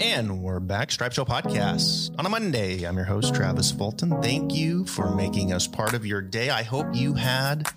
And 0.00 0.42
we're 0.42 0.60
back, 0.60 0.90
Stripe 0.90 1.12
Show 1.12 1.26
Podcast 1.26 2.18
on 2.18 2.24
a 2.24 2.30
Monday. 2.30 2.84
I'm 2.84 2.96
your 2.96 3.04
host, 3.04 3.34
Travis 3.34 3.70
Fulton. 3.70 4.22
Thank 4.22 4.54
you 4.54 4.86
for 4.86 5.14
making 5.14 5.52
us 5.52 5.66
part 5.66 5.92
of 5.92 6.06
your 6.06 6.22
day. 6.22 6.48
I 6.48 6.62
hope 6.62 6.86
you 6.94 7.12
had 7.12 7.68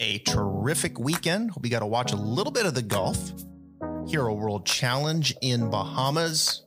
a 0.00 0.18
terrific 0.18 0.98
weekend. 0.98 1.52
Hope 1.52 1.64
you 1.64 1.70
got 1.70 1.78
to 1.78 1.86
watch 1.86 2.10
a 2.10 2.16
little 2.16 2.52
bit 2.52 2.66
of 2.66 2.74
the 2.74 2.82
golf. 2.82 3.32
Hero 4.08 4.34
World 4.34 4.66
Challenge 4.66 5.32
in 5.42 5.70
Bahamas. 5.70 6.64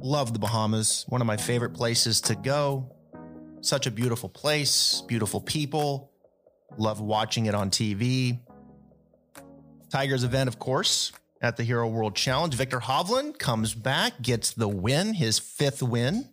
Love 0.00 0.34
the 0.34 0.38
Bahamas. 0.38 1.04
One 1.08 1.20
of 1.20 1.26
my 1.26 1.36
favorite 1.36 1.74
places 1.74 2.20
to 2.22 2.36
go. 2.36 2.94
Such 3.60 3.88
a 3.88 3.90
beautiful 3.90 4.28
place, 4.28 5.02
beautiful 5.08 5.40
people. 5.40 6.12
Love 6.78 7.00
watching 7.00 7.46
it 7.46 7.56
on 7.56 7.70
TV. 7.70 8.38
Tigers 9.90 10.22
event, 10.22 10.46
of 10.46 10.60
course, 10.60 11.10
at 11.40 11.56
the 11.56 11.64
Hero 11.64 11.88
World 11.88 12.14
Challenge. 12.14 12.54
Viktor 12.54 12.80
Hovland 12.80 13.38
comes 13.38 13.74
back, 13.74 14.20
gets 14.20 14.52
the 14.52 14.68
win, 14.68 15.14
his 15.14 15.38
fifth 15.38 15.82
win 15.82 16.28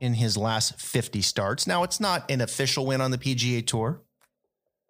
in 0.00 0.14
his 0.14 0.36
last 0.36 0.80
50 0.80 1.22
starts. 1.22 1.66
Now, 1.66 1.82
it's 1.82 2.00
not 2.00 2.30
an 2.30 2.40
official 2.40 2.86
win 2.86 3.00
on 3.00 3.10
the 3.10 3.18
PGA 3.18 3.66
Tour, 3.66 4.00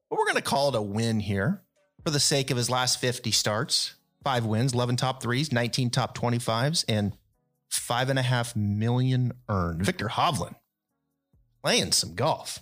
but 0.09 0.19
we're 0.19 0.25
going 0.25 0.37
to 0.37 0.43
call 0.43 0.69
it 0.69 0.75
a 0.75 0.83
win 0.83 1.21
here 1.21 1.63
for 2.05 2.11
the 2.11 2.21
sake 2.21 2.51
of 2.51 2.57
his 2.57 2.71
last 2.71 3.01
50 3.01 3.30
starts. 3.30 3.95
Five 4.23 4.45
wins, 4.45 4.75
11 4.75 4.97
top 4.97 5.23
threes, 5.23 5.51
19 5.51 5.91
top 5.91 6.16
25s, 6.16 6.85
and 6.88 7.16
five 7.69 8.11
and 8.11 8.19
a 8.19 8.23
half 8.23 8.55
million 8.55 9.33
earned. 9.49 9.85
Viktor 9.85 10.09
Hovland 10.09 10.57
playing 11.63 11.93
some 11.93 12.15
golf. 12.15 12.61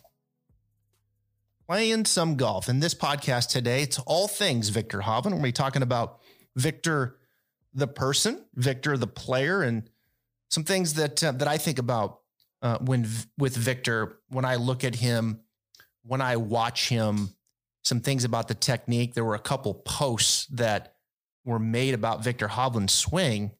Playing 1.68 2.06
some 2.06 2.36
golf. 2.36 2.70
In 2.70 2.80
this 2.80 2.94
podcast 2.94 3.50
today, 3.50 3.82
it's 3.82 3.98
all 3.98 4.26
things 4.26 4.70
Viktor 4.70 5.00
Hovland. 5.00 5.34
We're 5.34 5.42
be 5.42 5.52
talking 5.52 5.82
about 5.82 6.18
Viktor 6.56 7.18
the 7.74 7.86
person, 7.86 8.42
Viktor 8.54 8.96
the 8.96 9.06
player, 9.06 9.60
and 9.60 9.90
some 10.48 10.64
things 10.64 10.94
that 10.94 11.22
uh, 11.22 11.32
that 11.32 11.46
I 11.46 11.58
think 11.58 11.78
about 11.78 12.20
uh, 12.62 12.78
when 12.78 13.06
with 13.36 13.54
Viktor 13.54 14.16
when 14.30 14.46
I 14.46 14.56
look 14.56 14.82
at 14.82 14.94
him, 14.94 15.40
when 16.04 16.22
I 16.22 16.36
watch 16.36 16.88
him. 16.88 17.34
Some 17.84 18.00
things 18.00 18.24
about 18.24 18.48
the 18.48 18.54
technique. 18.54 19.12
There 19.12 19.24
were 19.24 19.34
a 19.34 19.38
couple 19.38 19.74
posts 19.74 20.46
that 20.46 20.94
were 21.44 21.58
made 21.58 21.92
about 21.92 22.24
Viktor 22.24 22.48
Hovland's 22.48 22.94
swing, 22.94 23.50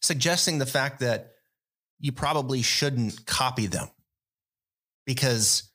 suggesting 0.00 0.56
the 0.56 0.64
fact 0.64 1.00
that 1.00 1.32
you 1.98 2.10
probably 2.10 2.62
shouldn't 2.62 3.26
copy 3.26 3.66
them 3.66 3.88
because 5.04 5.69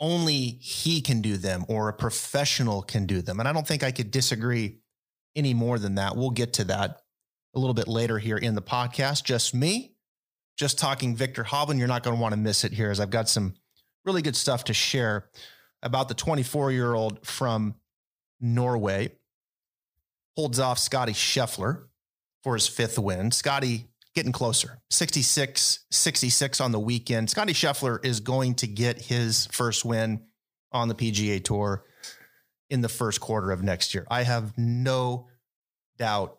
only 0.00 0.58
he 0.60 1.00
can 1.00 1.22
do 1.22 1.36
them 1.36 1.64
or 1.68 1.88
a 1.88 1.92
professional 1.92 2.82
can 2.82 3.06
do 3.06 3.22
them. 3.22 3.40
And 3.40 3.48
I 3.48 3.52
don't 3.52 3.66
think 3.66 3.82
I 3.82 3.90
could 3.90 4.10
disagree 4.10 4.78
any 5.34 5.54
more 5.54 5.78
than 5.78 5.96
that. 5.96 6.16
We'll 6.16 6.30
get 6.30 6.54
to 6.54 6.64
that 6.64 7.02
a 7.54 7.58
little 7.58 7.74
bit 7.74 7.88
later 7.88 8.18
here 8.18 8.36
in 8.36 8.54
the 8.54 8.62
podcast. 8.62 9.24
Just 9.24 9.54
me, 9.54 9.94
just 10.56 10.78
talking 10.78 11.16
Viktor 11.16 11.44
Hovland. 11.44 11.78
You're 11.78 11.88
not 11.88 12.02
going 12.02 12.16
to 12.16 12.20
want 12.20 12.32
to 12.32 12.40
miss 12.40 12.64
it 12.64 12.72
here 12.72 12.90
as 12.90 13.00
I've 13.00 13.10
got 13.10 13.28
some 13.28 13.54
really 14.04 14.22
good 14.22 14.36
stuff 14.36 14.64
to 14.64 14.74
share 14.74 15.28
about 15.82 16.08
the 16.08 16.14
24 16.14 16.72
year 16.72 16.94
old 16.94 17.26
from 17.26 17.74
Norway. 18.40 19.12
Holds 20.36 20.58
off 20.58 20.78
Scotty 20.78 21.12
Scheffler 21.12 21.84
for 22.42 22.54
his 22.54 22.68
fifth 22.68 22.98
win. 22.98 23.30
Scotty 23.30 23.86
getting 24.16 24.32
closer 24.32 24.80
66 24.90 25.84
66 25.90 26.60
on 26.60 26.72
the 26.72 26.80
weekend. 26.80 27.30
Scotty 27.30 27.52
Scheffler 27.52 28.04
is 28.04 28.18
going 28.18 28.54
to 28.56 28.66
get 28.66 29.00
his 29.00 29.46
first 29.52 29.84
win 29.84 30.22
on 30.72 30.88
the 30.88 30.94
PGA 30.94 31.44
Tour 31.44 31.84
in 32.70 32.80
the 32.80 32.88
first 32.88 33.20
quarter 33.20 33.52
of 33.52 33.62
next 33.62 33.94
year. 33.94 34.06
I 34.10 34.24
have 34.24 34.56
no 34.58 35.28
doubt 35.98 36.38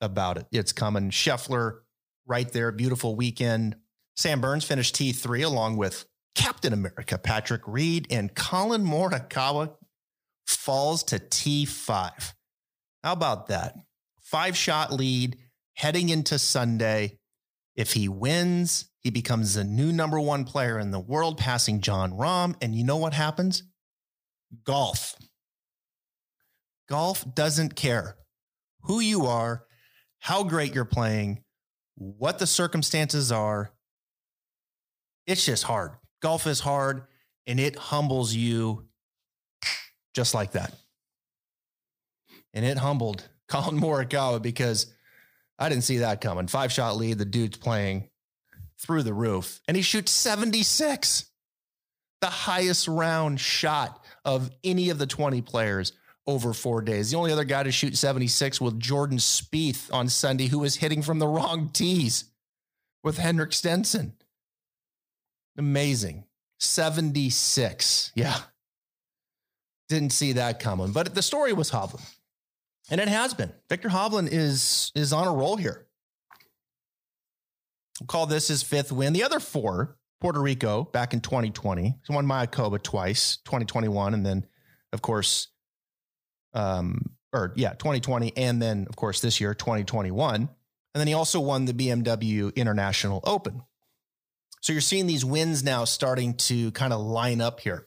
about 0.00 0.38
it. 0.38 0.46
It's 0.52 0.72
coming. 0.72 1.10
Scheffler 1.10 1.80
right 2.26 2.50
there. 2.50 2.72
Beautiful 2.72 3.16
weekend. 3.16 3.76
Sam 4.14 4.40
Burns 4.40 4.64
finished 4.64 4.94
T3 4.94 5.44
along 5.44 5.76
with 5.76 6.06
Captain 6.34 6.72
America 6.72 7.18
Patrick 7.18 7.62
Reed 7.66 8.06
and 8.08 8.34
Collin 8.34 8.84
Morikawa 8.84 9.74
falls 10.46 11.02
to 11.04 11.18
T5. 11.18 12.34
How 13.02 13.12
about 13.12 13.48
that? 13.48 13.74
Five 14.20 14.56
shot 14.56 14.92
lead 14.92 15.38
heading 15.76 16.08
into 16.08 16.38
Sunday. 16.38 17.18
If 17.76 17.92
he 17.92 18.08
wins, 18.08 18.88
he 19.00 19.10
becomes 19.10 19.54
the 19.54 19.64
new 19.64 19.92
number 19.92 20.18
one 20.18 20.44
player 20.44 20.78
in 20.78 20.90
the 20.90 20.98
world, 20.98 21.38
passing 21.38 21.80
Jon 21.80 22.12
Rahm. 22.12 22.56
And 22.60 22.74
you 22.74 22.82
know 22.82 22.96
what 22.96 23.12
happens? 23.12 23.62
Golf. 24.64 25.14
Golf 26.88 27.24
doesn't 27.34 27.76
care 27.76 28.16
who 28.82 29.00
you 29.00 29.26
are, 29.26 29.64
how 30.20 30.42
great 30.44 30.74
you're 30.74 30.84
playing, 30.84 31.42
what 31.96 32.38
the 32.38 32.46
circumstances 32.46 33.30
are. 33.30 33.72
It's 35.26 35.44
just 35.44 35.64
hard. 35.64 35.92
Golf 36.22 36.46
is 36.46 36.60
hard 36.60 37.02
and 37.46 37.60
it 37.60 37.76
humbles 37.76 38.34
you 38.34 38.86
just 40.14 40.34
like 40.34 40.52
that. 40.52 40.72
And 42.54 42.64
it 42.64 42.78
humbled 42.78 43.28
Collin 43.48 43.78
Morikawa 43.78 44.40
because 44.40 44.92
I 45.58 45.68
didn't 45.68 45.84
see 45.84 45.98
that 45.98 46.20
coming. 46.20 46.46
Five 46.46 46.72
shot 46.72 46.96
lead. 46.96 47.18
The 47.18 47.24
dude's 47.24 47.56
playing 47.56 48.08
through 48.78 49.02
the 49.02 49.14
roof 49.14 49.60
and 49.66 49.76
he 49.76 49.82
shoots 49.82 50.12
76, 50.12 51.30
the 52.20 52.26
highest 52.26 52.88
round 52.88 53.40
shot 53.40 54.04
of 54.24 54.50
any 54.62 54.90
of 54.90 54.98
the 54.98 55.06
20 55.06 55.40
players 55.42 55.92
over 56.26 56.52
four 56.52 56.82
days. 56.82 57.10
The 57.10 57.16
only 57.16 57.32
other 57.32 57.44
guy 57.44 57.62
to 57.62 57.72
shoot 57.72 57.96
76 57.96 58.60
was 58.60 58.74
Jordan 58.74 59.18
Spieth 59.18 59.92
on 59.92 60.08
Sunday, 60.08 60.48
who 60.48 60.58
was 60.58 60.76
hitting 60.76 61.02
from 61.02 61.18
the 61.18 61.28
wrong 61.28 61.70
tees 61.72 62.24
with 63.02 63.18
Henrik 63.18 63.52
Stenson. 63.52 64.14
Amazing. 65.56 66.24
76. 66.58 68.12
Yeah. 68.14 68.36
Didn't 69.88 70.12
see 70.12 70.32
that 70.32 70.58
coming. 70.58 70.92
But 70.92 71.14
the 71.14 71.22
story 71.22 71.52
was 71.52 71.70
Hovland. 71.70 72.15
And 72.90 73.00
it 73.00 73.08
has 73.08 73.34
been. 73.34 73.52
Viktor 73.68 73.88
Hovland 73.88 74.28
is 74.30 74.92
is 74.94 75.12
on 75.12 75.26
a 75.26 75.32
roll 75.32 75.56
here. 75.56 75.86
We'll 78.00 78.06
call 78.06 78.26
this 78.26 78.48
his 78.48 78.62
fifth 78.62 78.92
win. 78.92 79.12
The 79.12 79.24
other 79.24 79.40
four, 79.40 79.96
Puerto 80.20 80.40
Rico 80.40 80.84
back 80.84 81.14
in 81.14 81.20
2020. 81.20 81.82
He 82.06 82.14
won 82.14 82.26
Mayakoba 82.26 82.82
twice, 82.82 83.38
2021, 83.44 84.14
and 84.14 84.24
then, 84.24 84.46
of 84.92 85.02
course, 85.02 85.48
um, 86.54 87.16
or 87.32 87.52
yeah, 87.56 87.70
2020, 87.70 88.36
and 88.36 88.60
then 88.60 88.86
of 88.88 88.96
course 88.96 89.20
this 89.20 89.40
year, 89.40 89.54
2021. 89.54 90.34
And 90.36 90.48
then 90.94 91.06
he 91.06 91.14
also 91.14 91.40
won 91.40 91.64
the 91.66 91.74
BMW 91.74 92.54
International 92.54 93.20
Open. 93.24 93.62
So 94.62 94.72
you're 94.72 94.80
seeing 94.80 95.06
these 95.06 95.24
wins 95.24 95.62
now 95.62 95.84
starting 95.84 96.34
to 96.34 96.70
kind 96.72 96.92
of 96.92 97.00
line 97.00 97.40
up 97.40 97.60
here 97.60 97.86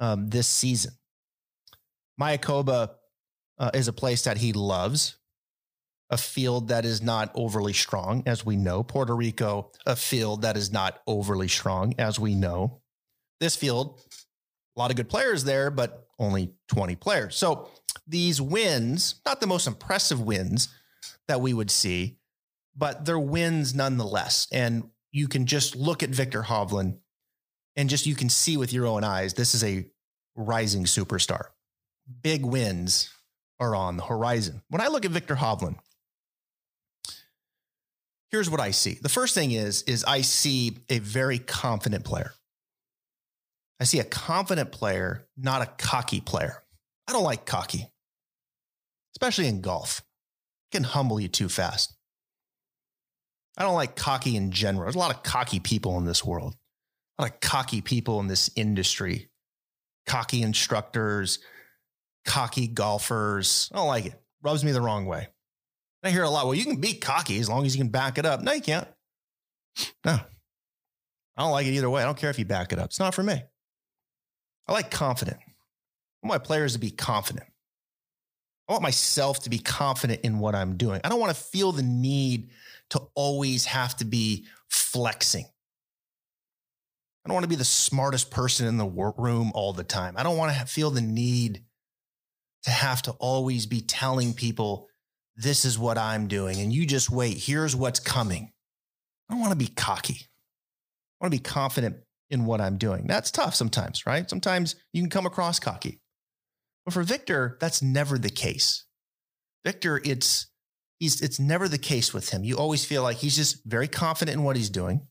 um, 0.00 0.28
this 0.28 0.48
season. 0.48 0.92
Mayakoba 2.20 2.90
uh, 3.58 3.70
is 3.74 3.88
a 3.88 3.92
place 3.92 4.22
that 4.22 4.38
he 4.38 4.52
loves, 4.52 5.16
a 6.10 6.16
field 6.16 6.68
that 6.68 6.84
is 6.84 7.02
not 7.02 7.30
overly 7.34 7.72
strong, 7.72 8.22
as 8.26 8.44
we 8.44 8.56
know. 8.56 8.82
Puerto 8.82 9.14
Rico, 9.14 9.70
a 9.86 9.96
field 9.96 10.42
that 10.42 10.56
is 10.56 10.72
not 10.72 11.00
overly 11.06 11.48
strong, 11.48 11.94
as 11.98 12.18
we 12.18 12.34
know. 12.34 12.80
This 13.40 13.56
field, 13.56 14.00
a 14.76 14.80
lot 14.80 14.90
of 14.90 14.96
good 14.96 15.08
players 15.08 15.44
there, 15.44 15.70
but 15.70 16.06
only 16.18 16.52
20 16.68 16.96
players. 16.96 17.36
So 17.36 17.68
these 18.06 18.40
wins, 18.40 19.20
not 19.26 19.40
the 19.40 19.46
most 19.46 19.66
impressive 19.66 20.20
wins 20.20 20.68
that 21.26 21.40
we 21.40 21.52
would 21.52 21.70
see, 21.70 22.18
but 22.76 23.04
they're 23.04 23.18
wins 23.18 23.74
nonetheless. 23.74 24.48
And 24.52 24.90
you 25.12 25.28
can 25.28 25.46
just 25.46 25.76
look 25.76 26.02
at 26.02 26.10
Viktor 26.10 26.42
Hovland 26.42 26.98
and 27.76 27.88
just 27.88 28.06
you 28.06 28.14
can 28.14 28.28
see 28.28 28.56
with 28.56 28.72
your 28.72 28.86
own 28.86 29.04
eyes, 29.04 29.34
this 29.34 29.54
is 29.54 29.62
a 29.62 29.86
rising 30.34 30.84
superstar. 30.84 31.46
Big 32.22 32.44
wins 32.44 33.10
are 33.60 33.74
on 33.74 33.96
the 33.96 34.04
horizon. 34.04 34.62
When 34.68 34.80
I 34.80 34.88
look 34.88 35.04
at 35.04 35.10
Viktor 35.10 35.36
Hovland, 35.36 35.76
here's 38.30 38.50
what 38.50 38.60
I 38.60 38.70
see. 38.70 38.98
The 39.00 39.08
first 39.08 39.34
thing 39.34 39.52
is 39.52 39.82
is 39.82 40.04
I 40.04 40.20
see 40.20 40.78
a 40.88 40.98
very 40.98 41.38
confident 41.38 42.04
player. 42.04 42.32
I 43.80 43.84
see 43.84 44.00
a 44.00 44.04
confident 44.04 44.72
player, 44.72 45.26
not 45.36 45.62
a 45.62 45.66
cocky 45.66 46.20
player. 46.20 46.62
I 47.06 47.12
don't 47.12 47.22
like 47.22 47.46
cocky, 47.46 47.90
especially 49.14 49.46
in 49.46 49.60
golf. 49.60 50.02
It 50.70 50.76
can 50.76 50.84
humble 50.84 51.20
you 51.20 51.28
too 51.28 51.48
fast. 51.48 51.94
I 53.56 53.62
don't 53.62 53.74
like 53.74 53.96
cocky 53.96 54.36
in 54.36 54.50
general. 54.52 54.84
There's 54.84 54.94
a 54.94 54.98
lot 54.98 55.14
of 55.14 55.22
cocky 55.22 55.58
people 55.58 55.98
in 55.98 56.04
this 56.04 56.24
world, 56.24 56.54
a 57.18 57.22
lot 57.22 57.32
of 57.32 57.40
cocky 57.40 57.80
people 57.80 58.20
in 58.20 58.28
this 58.28 58.50
industry, 58.54 59.30
cocky 60.06 60.42
instructors, 60.42 61.38
cocky 62.28 62.68
golfers. 62.68 63.70
I 63.72 63.78
don't 63.78 63.88
like 63.88 64.06
it. 64.06 64.14
Rubs 64.42 64.62
me 64.62 64.70
the 64.70 64.82
wrong 64.82 65.06
way. 65.06 65.28
I 66.04 66.10
hear 66.10 66.22
a 66.22 66.30
lot. 66.30 66.44
Well, 66.44 66.54
you 66.54 66.64
can 66.64 66.76
be 66.76 66.94
cocky 66.94 67.40
as 67.40 67.48
long 67.48 67.66
as 67.66 67.74
you 67.74 67.82
can 67.82 67.90
back 67.90 68.18
it 68.18 68.26
up. 68.26 68.42
No, 68.42 68.52
you 68.52 68.60
can't. 68.60 68.86
No, 70.04 70.12
I 70.12 71.42
don't 71.42 71.50
like 71.52 71.66
it 71.66 71.72
either 71.72 71.90
way. 71.90 72.02
I 72.02 72.04
don't 72.04 72.18
care 72.18 72.30
if 72.30 72.38
you 72.38 72.44
back 72.44 72.72
it 72.72 72.78
up. 72.78 72.86
It's 72.86 73.00
not 73.00 73.14
for 73.14 73.22
me. 73.22 73.42
I 74.66 74.72
like 74.72 74.90
confident. 74.90 75.38
I 75.40 76.26
want 76.26 76.40
my 76.42 76.44
players 76.44 76.74
to 76.74 76.78
be 76.78 76.90
confident. 76.90 77.46
I 78.68 78.72
want 78.72 78.82
myself 78.82 79.40
to 79.44 79.50
be 79.50 79.58
confident 79.58 80.20
in 80.22 80.40
what 80.40 80.54
I'm 80.54 80.76
doing. 80.76 81.00
I 81.02 81.08
don't 81.08 81.20
want 81.20 81.34
to 81.34 81.42
feel 81.42 81.72
the 81.72 81.82
need 81.82 82.50
to 82.90 83.00
always 83.14 83.64
have 83.64 83.96
to 83.96 84.04
be 84.04 84.46
flexing. 84.68 85.46
I 87.24 87.28
don't 87.28 87.34
want 87.34 87.44
to 87.44 87.48
be 87.48 87.56
the 87.56 87.64
smartest 87.64 88.30
person 88.30 88.66
in 88.66 88.76
the 88.76 88.86
room 88.86 89.52
all 89.54 89.72
the 89.72 89.84
time. 89.84 90.14
I 90.16 90.22
don't 90.22 90.36
want 90.36 90.54
to 90.54 90.66
feel 90.66 90.90
the 90.90 91.00
need 91.00 91.64
to 92.64 92.70
have 92.70 93.02
to 93.02 93.12
always 93.12 93.66
be 93.66 93.80
telling 93.80 94.34
people, 94.34 94.88
this 95.36 95.64
is 95.64 95.78
what 95.78 95.98
I'm 95.98 96.26
doing. 96.26 96.60
And 96.60 96.72
you 96.72 96.86
just 96.86 97.10
wait. 97.10 97.38
Here's 97.38 97.76
what's 97.76 98.00
coming. 98.00 98.52
I 99.28 99.34
don't 99.34 99.40
want 99.40 99.52
to 99.52 99.58
be 99.58 99.68
cocky. 99.68 100.26
I 101.20 101.24
want 101.24 101.32
to 101.32 101.38
be 101.38 101.42
confident 101.42 101.96
in 102.30 102.44
what 102.44 102.60
I'm 102.60 102.76
doing. 102.76 103.06
That's 103.06 103.30
tough 103.30 103.54
sometimes, 103.54 104.06
right? 104.06 104.28
Sometimes 104.28 104.76
you 104.92 105.02
can 105.02 105.10
come 105.10 105.26
across 105.26 105.58
cocky. 105.58 106.00
But 106.84 106.94
for 106.94 107.02
Viktor, 107.02 107.56
that's 107.60 107.82
never 107.82 108.18
the 108.18 108.30
case. 108.30 108.84
Viktor, 109.64 110.00
it's 110.04 110.46
he's 110.98 111.20
it's 111.20 111.38
never 111.38 111.68
the 111.68 111.78
case 111.78 112.14
with 112.14 112.30
him. 112.30 112.44
You 112.44 112.56
always 112.56 112.84
feel 112.84 113.02
like 113.02 113.18
he's 113.18 113.36
just 113.36 113.64
very 113.64 113.88
confident 113.88 114.36
in 114.36 114.44
what 114.44 114.56
he's 114.56 114.70
doing. 114.70 115.06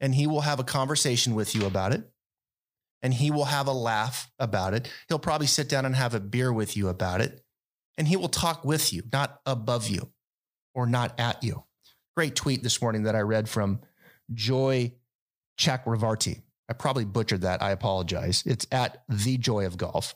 And 0.00 0.14
he 0.14 0.26
will 0.26 0.40
have 0.40 0.58
a 0.58 0.64
conversation 0.64 1.34
with 1.34 1.54
you 1.54 1.64
about 1.64 1.92
it. 1.92 2.10
And 3.02 3.12
he 3.12 3.30
will 3.30 3.46
have 3.46 3.66
a 3.66 3.72
laugh 3.72 4.30
about 4.38 4.74
it. 4.74 4.90
He'll 5.08 5.18
probably 5.18 5.48
sit 5.48 5.68
down 5.68 5.84
and 5.84 5.96
have 5.96 6.14
a 6.14 6.20
beer 6.20 6.52
with 6.52 6.76
you 6.76 6.88
about 6.88 7.20
it. 7.20 7.44
And 7.98 8.06
he 8.06 8.16
will 8.16 8.28
talk 8.28 8.64
with 8.64 8.92
you, 8.92 9.02
not 9.12 9.40
above 9.44 9.88
you 9.88 10.12
or 10.74 10.86
not 10.86 11.18
at 11.18 11.42
you. 11.42 11.64
Great 12.16 12.36
tweet 12.36 12.62
this 12.62 12.80
morning 12.80 13.04
that 13.04 13.16
I 13.16 13.20
read 13.20 13.48
from 13.48 13.80
Joy 14.32 14.92
Chakravarty. 15.58 16.42
I 16.68 16.74
probably 16.74 17.04
butchered 17.04 17.42
that. 17.42 17.62
I 17.62 17.70
apologize. 17.70 18.42
It's 18.46 18.66
at 18.70 19.02
the 19.08 19.36
joy 19.36 19.66
of 19.66 19.76
golf. 19.76 20.14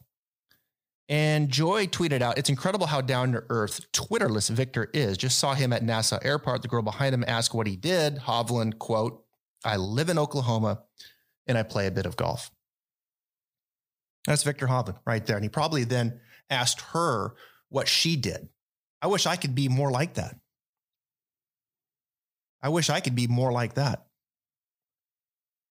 And 1.09 1.49
Joy 1.51 1.87
tweeted 1.87 2.21
out, 2.21 2.39
it's 2.39 2.49
incredible 2.49 2.87
how 2.87 3.01
down 3.01 3.33
to 3.33 3.45
earth 3.49 3.81
Twitterless 3.93 4.51
Viktor 4.51 4.91
is. 4.93 5.17
Just 5.17 5.39
saw 5.39 5.55
him 5.55 5.73
at 5.73 5.85
Nassau 5.85 6.19
Airport. 6.23 6.63
The 6.63 6.69
girl 6.69 6.83
behind 6.83 7.15
him 7.15 7.25
asked 7.29 7.55
what 7.55 7.67
he 7.67 7.77
did. 7.77 8.17
Hovland, 8.17 8.79
quote, 8.79 9.23
I 9.65 9.77
live 9.77 10.09
in 10.09 10.19
Oklahoma 10.19 10.83
and 11.47 11.57
I 11.57 11.63
play 11.63 11.87
a 11.87 11.93
bit 11.93 12.07
of 12.07 12.17
golf. 12.17 12.51
That's 14.27 14.43
Viktor 14.43 14.67
Hovland 14.67 14.99
right 15.07 15.25
there. 15.25 15.37
And 15.37 15.45
he 15.45 15.49
probably 15.49 15.85
then 15.85 16.21
asked 16.51 16.81
her 16.93 17.35
what 17.69 17.89
she 17.89 18.17
did. 18.17 18.49
I 19.01 19.07
wish 19.07 19.27
I 19.27 19.37
could 19.37 19.55
be 19.55 19.69
more 19.69 19.91
like 19.91 20.15
that. 20.15 20.37
I 22.63 22.69
wish 22.69 22.91
I 22.91 23.01
could 23.01 23.15
be 23.15 23.27
more 23.27 23.53
like 23.53 23.75
that. 23.75 24.07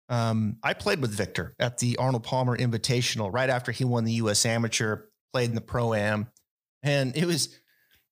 Um, 0.09 0.57
I 0.61 0.73
played 0.73 1.01
with 1.01 1.11
Viktor 1.11 1.55
at 1.59 1.77
the 1.77 1.97
Arnold 1.97 2.23
Palmer 2.23 2.57
Invitational 2.57 3.33
right 3.33 3.49
after 3.49 3.71
he 3.71 3.85
won 3.85 4.03
the 4.03 4.11
U.S. 4.13 4.45
Amateur, 4.45 5.05
played 5.31 5.49
in 5.49 5.55
the 5.55 5.61
Pro 5.61 5.93
Am, 5.93 6.27
and 6.83 7.15
it 7.15 7.25
was 7.25 7.57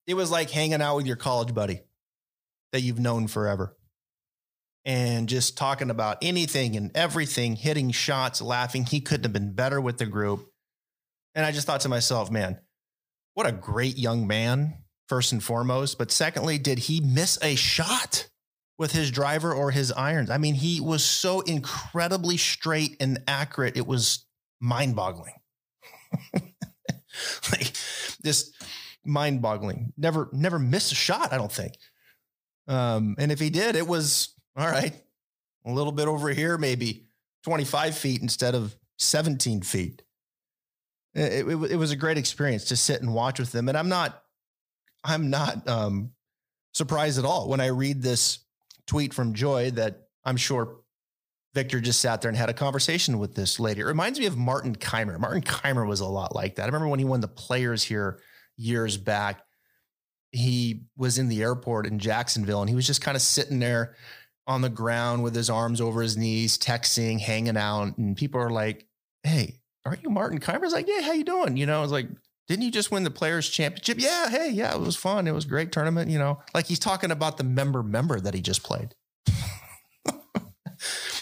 it 0.08 0.16
was 0.16 0.32
like 0.32 0.50
hanging 0.50 0.82
out 0.82 0.96
with 0.96 1.06
your 1.06 1.18
college 1.18 1.54
buddy 1.54 1.82
that 2.72 2.82
you've 2.82 3.00
known 3.00 3.28
forever, 3.28 3.78
and 4.86 5.30
just 5.30 5.58
talking 5.58 5.90
about 5.90 6.18
anything 6.22 6.76
and 6.76 6.92
everything, 6.96 7.56
hitting 7.56 7.92
shots, 7.92 8.42
laughing. 8.42 8.86
He 8.86 9.02
couldn't 9.02 9.24
have 9.24 9.34
been 9.34 9.54
better 9.54 9.80
with 9.80 9.98
the 9.98 10.06
group, 10.06 10.50
and 11.36 11.46
I 11.46 11.52
just 11.52 11.68
thought 11.68 11.82
to 11.82 11.90
myself, 11.90 12.32
man, 12.32 12.60
what 13.34 13.48
a 13.48 13.52
great 13.52 13.98
young 13.98 14.28
man. 14.28 14.78
First 15.08 15.34
and 15.34 15.44
foremost, 15.44 15.98
but 15.98 16.10
secondly, 16.10 16.58
did 16.58 16.80
he 16.80 17.02
miss 17.02 17.38
a 17.42 17.56
shot? 17.56 18.30
with 18.82 18.94
his 18.94 19.12
driver 19.12 19.54
or 19.54 19.70
his 19.70 19.92
irons. 19.92 20.32
I 20.32 20.40
mean, 20.40 20.56
he 20.56 20.82
was 20.82 21.06
so 21.06 21.42
incredibly 21.42 22.36
straight 22.36 22.98
and 23.00 23.22
accurate. 23.28 23.78
It 23.78 23.86
was 23.86 24.26
mind 24.60 24.96
boggling. 24.96 25.36
like 27.52 27.72
just 28.26 28.56
mind 29.06 29.44
boggling. 29.44 29.94
Never, 29.98 30.30
never 30.34 30.58
missed 30.58 30.92
a 30.92 30.96
shot, 30.96 31.32
I 31.32 31.38
don't 31.38 31.52
think. 31.52 31.76
Um, 32.68 33.14
and 33.20 33.32
if 33.32 33.40
he 33.40 33.52
did, 33.52 33.76
it 33.76 33.86
was 33.86 34.31
all 34.56 34.68
right, 34.68 34.94
a 35.66 35.72
little 35.72 35.92
bit 35.92 36.08
over 36.08 36.30
here, 36.30 36.58
maybe 36.58 37.06
25 37.44 37.98
feet 37.98 38.22
instead 38.22 38.56
of 38.56 38.76
17 38.98 39.62
feet. 39.62 40.02
It, 41.14 41.48
it, 41.48 41.72
it 41.72 41.76
was 41.76 41.92
a 41.92 41.96
great 41.96 42.18
experience 42.18 42.66
to 42.66 42.76
sit 42.76 43.02
and 43.02 43.14
watch 43.14 43.40
with 43.40 43.52
them. 43.52 43.68
And 43.70 43.78
I'm 43.78 43.90
not, 43.90 44.22
I'm 45.04 45.30
not 45.30 45.68
um, 45.68 46.12
surprised 46.74 47.20
at 47.20 47.26
all 47.26 47.50
when 47.50 47.60
I 47.60 47.68
read 47.68 48.02
this 48.02 48.40
tweet 48.88 49.14
from 49.14 49.34
Joy 49.34 49.72
that 49.72 50.08
I'm 50.24 50.38
sure 50.38 50.78
Viktor 51.54 51.82
just 51.82 52.00
sat 52.00 52.22
there 52.22 52.30
and 52.30 52.38
had 52.38 52.50
a 52.50 52.54
conversation 52.54 53.20
with 53.20 53.36
this 53.36 53.60
lady. 53.60 53.82
It 53.82 53.86
reminds 53.86 54.20
me 54.20 54.26
of 54.26 54.38
Martin 54.38 54.76
Kaymer. 54.76 55.20
Martin 55.20 55.42
Kaymer 55.42 55.88
was 55.88 56.00
a 56.00 56.08
lot 56.08 56.34
like 56.34 56.56
that. 56.56 56.64
I 56.64 56.66
remember 56.68 56.88
when 56.88 57.00
he 57.00 57.06
won 57.06 57.20
the 57.20 57.28
players 57.28 57.84
here 57.84 58.20
years 58.56 58.96
back, 58.96 59.42
he 60.32 60.84
was 60.96 61.18
in 61.18 61.28
the 61.28 61.42
airport 61.42 61.88
in 61.88 62.00
Jacksonville 62.00 62.62
and 62.62 62.70
he 62.70 62.76
was 62.76 62.88
just 62.88 63.02
kind 63.02 63.18
of 63.18 63.22
sitting 63.22 63.60
there 63.60 63.96
on 64.48 64.62
the 64.62 64.70
ground 64.70 65.24
with 65.24 65.36
his 65.36 65.50
arms 65.50 65.80
over 65.82 66.02
his 66.02 66.18
knees, 66.18 66.58
texting, 66.58 67.20
hanging 67.20 67.58
out. 67.58 67.98
And 67.98 68.18
people 68.18 68.42
are 68.42 68.50
like, 68.50 68.88
Hey, 69.24 69.60
aren't 69.86 70.04
you 70.04 70.10
Martin 70.10 70.40
Kaymer? 70.40 70.66
I 70.66 70.68
like, 70.68 70.88
Yeah, 70.88 71.02
how 71.02 71.14
you 71.14 71.24
doing? 71.24 71.58
You 71.58 71.66
know, 71.66 71.80
I 71.80 71.82
was 71.82 71.92
like, 71.92 72.08
didn't 72.52 72.66
you 72.66 72.72
just 72.72 72.92
win 72.92 73.04
the 73.04 73.12
players 73.12 73.50
championship? 73.50 73.98
Yeah. 74.02 74.30
Hey, 74.30 74.50
yeah, 74.50 74.74
it 74.74 74.82
was 74.82 74.98
fun. 74.98 75.26
It 75.26 75.34
was 75.34 75.46
a 75.46 75.48
great 75.48 75.72
tournament. 75.72 76.12
You 76.12 76.20
know, 76.20 76.42
like 76.54 76.66
he's 76.66 76.80
talking 76.80 77.10
about 77.10 77.38
the 77.38 77.46
member 77.46 77.82
member 77.82 78.20
that 78.20 78.34
he 78.34 78.42
just 78.42 78.62
played. 78.62 78.94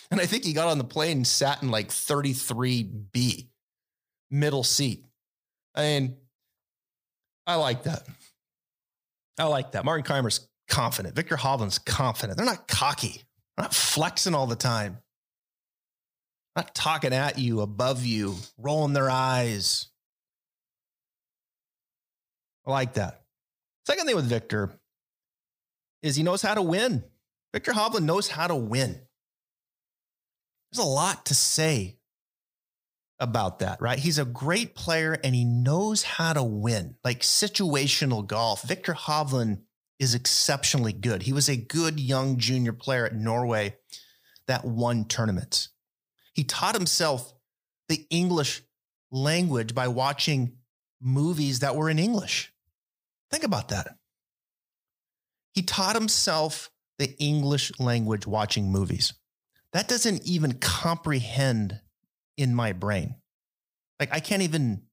and 0.09 0.19
I 0.19 0.25
think 0.25 0.43
he 0.43 0.53
got 0.53 0.69
on 0.69 0.79
the 0.79 0.83
plane 0.83 1.17
and 1.17 1.27
sat 1.27 1.61
in 1.61 1.69
like 1.69 1.89
33B, 1.89 3.47
middle 4.31 4.63
seat. 4.63 5.05
I 5.75 5.81
mean, 5.81 6.17
I 7.45 7.55
like 7.55 7.83
that. 7.83 8.07
I 9.37 9.43
like 9.43 9.73
that. 9.73 9.85
Martin 9.85 10.03
Kaymer's 10.03 10.48
confident. 10.69 11.15
Viktor 11.15 11.35
Hovland's 11.35 11.79
confident. 11.79 12.37
They're 12.37 12.45
not 12.45 12.67
cocky. 12.67 13.23
They're 13.57 13.63
not 13.63 13.73
flexing 13.73 14.35
all 14.35 14.47
the 14.47 14.55
time. 14.55 14.99
Not 16.55 16.73
talking 16.73 17.13
at 17.13 17.37
you, 17.37 17.61
above 17.61 18.05
you, 18.05 18.35
rolling 18.57 18.93
their 18.93 19.09
eyes. 19.09 19.87
I 22.65 22.71
like 22.71 22.93
that. 22.93 23.21
Second 23.85 24.05
thing 24.05 24.15
with 24.15 24.25
Viktor 24.25 24.71
is 26.03 26.15
he 26.15 26.23
knows 26.23 26.41
how 26.41 26.53
to 26.53 26.61
win. 26.61 27.03
Viktor 27.53 27.71
Hovland 27.71 28.03
knows 28.03 28.27
how 28.27 28.47
to 28.47 28.55
win. 28.55 29.01
There's 30.71 30.85
a 30.85 30.89
lot 30.89 31.25
to 31.25 31.35
say 31.35 31.97
about 33.19 33.59
that, 33.59 33.81
right? 33.81 33.99
He's 33.99 34.19
a 34.19 34.25
great 34.25 34.75
player 34.75 35.17
and 35.23 35.35
he 35.35 35.43
knows 35.43 36.03
how 36.03 36.33
to 36.33 36.43
win, 36.43 36.95
like 37.03 37.21
situational 37.21 38.25
golf. 38.25 38.61
Viktor 38.63 38.93
Hovland 38.93 39.61
is 39.99 40.15
exceptionally 40.15 40.93
good. 40.93 41.23
He 41.23 41.33
was 41.33 41.49
a 41.49 41.57
good 41.57 41.99
young 41.99 42.37
junior 42.37 42.73
player 42.73 43.05
at 43.05 43.15
Norway 43.15 43.75
that 44.47 44.65
won 44.65 45.05
tournaments. 45.05 45.69
He 46.33 46.43
taught 46.43 46.75
himself 46.75 47.33
the 47.89 48.05
English 48.09 48.63
language 49.11 49.75
by 49.75 49.87
watching 49.89 50.57
movies 51.01 51.59
that 51.59 51.75
were 51.75 51.89
in 51.89 51.99
English. 51.99 52.53
Think 53.29 53.43
about 53.43 53.69
that. 53.69 53.97
He 55.53 55.61
taught 55.61 55.95
himself 55.95 56.71
the 56.97 57.15
English 57.19 57.71
language 57.79 58.25
watching 58.25 58.71
movies. 58.71 59.13
That 59.73 59.87
doesn't 59.87 60.23
even 60.23 60.53
comprehend 60.53 61.79
in 62.37 62.55
my 62.55 62.71
brain. 62.71 63.15
Like 63.99 64.13
I 64.13 64.19
can't 64.19 64.41
even 64.43 64.83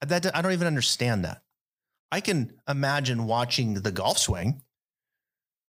that 0.00 0.34
I 0.34 0.42
don't 0.42 0.52
even 0.52 0.66
understand 0.66 1.24
that. 1.24 1.42
I 2.10 2.20
can 2.20 2.52
imagine 2.68 3.26
watching 3.26 3.74
the 3.74 3.92
golf 3.92 4.18
swing 4.18 4.62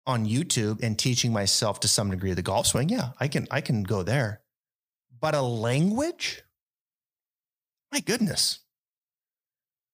on 0.07 0.27
YouTube 0.27 0.83
and 0.83 0.99
teaching 0.99 1.33
myself 1.33 1.81
to 1.81 1.89
some 1.89 2.11
degree 2.11 2.33
the 2.35 2.43
golf 2.43 2.67
swing. 2.67 2.89
Yeah, 2.89 3.11
I 3.19 3.29
can 3.29 3.47
I 3.51 3.61
can 3.61 3.83
go 3.83 4.03
there. 4.03 4.43
But 5.21 5.35
a 5.35 5.43
language? 5.43 6.43
My 7.93 8.01
goodness. 8.01 8.61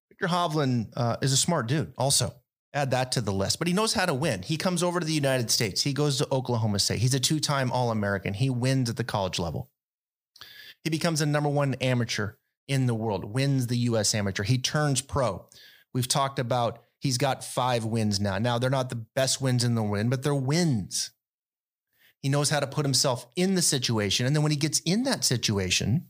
Viktor 0.08 0.26
Hovland 0.26 0.92
uh, 0.96 1.16
is 1.22 1.32
a 1.32 1.36
smart 1.36 1.68
dude, 1.68 1.92
also. 1.96 2.34
Add 2.74 2.90
that 2.92 3.12
to 3.12 3.20
the 3.20 3.32
list, 3.32 3.58
but 3.58 3.68
he 3.68 3.74
knows 3.74 3.92
how 3.92 4.06
to 4.06 4.14
win. 4.14 4.42
He 4.42 4.56
comes 4.56 4.82
over 4.82 4.98
to 4.98 5.04
the 5.04 5.12
United 5.12 5.50
States. 5.50 5.82
He 5.82 5.92
goes 5.92 6.16
to 6.18 6.28
Oklahoma 6.32 6.78
State. 6.78 7.00
He's 7.00 7.12
a 7.12 7.20
two 7.20 7.38
time 7.38 7.70
All 7.70 7.90
American. 7.90 8.32
He 8.32 8.48
wins 8.48 8.88
at 8.88 8.96
the 8.96 9.04
college 9.04 9.38
level. 9.38 9.70
He 10.82 10.90
becomes 10.90 11.20
a 11.20 11.26
number 11.26 11.50
one 11.50 11.74
amateur 11.74 12.32
in 12.68 12.86
the 12.86 12.94
world, 12.94 13.24
wins 13.24 13.66
the 13.66 13.76
US 13.76 14.14
amateur. 14.14 14.42
He 14.42 14.56
turns 14.58 15.02
pro. 15.02 15.46
We've 15.94 16.08
talked 16.08 16.38
about 16.38 16.80
he's 16.98 17.18
got 17.18 17.44
five 17.44 17.84
wins 17.84 18.20
now. 18.20 18.38
Now, 18.38 18.58
they're 18.58 18.70
not 18.70 18.90
the 18.90 19.04
best 19.14 19.40
wins 19.40 19.64
in 19.64 19.74
the 19.74 19.82
win, 19.82 20.08
but 20.08 20.22
they're 20.22 20.34
wins. 20.34 21.10
He 22.20 22.28
knows 22.28 22.50
how 22.50 22.60
to 22.60 22.66
put 22.66 22.84
himself 22.84 23.26
in 23.34 23.56
the 23.56 23.62
situation. 23.62 24.26
And 24.26 24.34
then 24.34 24.42
when 24.42 24.52
he 24.52 24.56
gets 24.56 24.80
in 24.80 25.02
that 25.04 25.24
situation, 25.24 26.06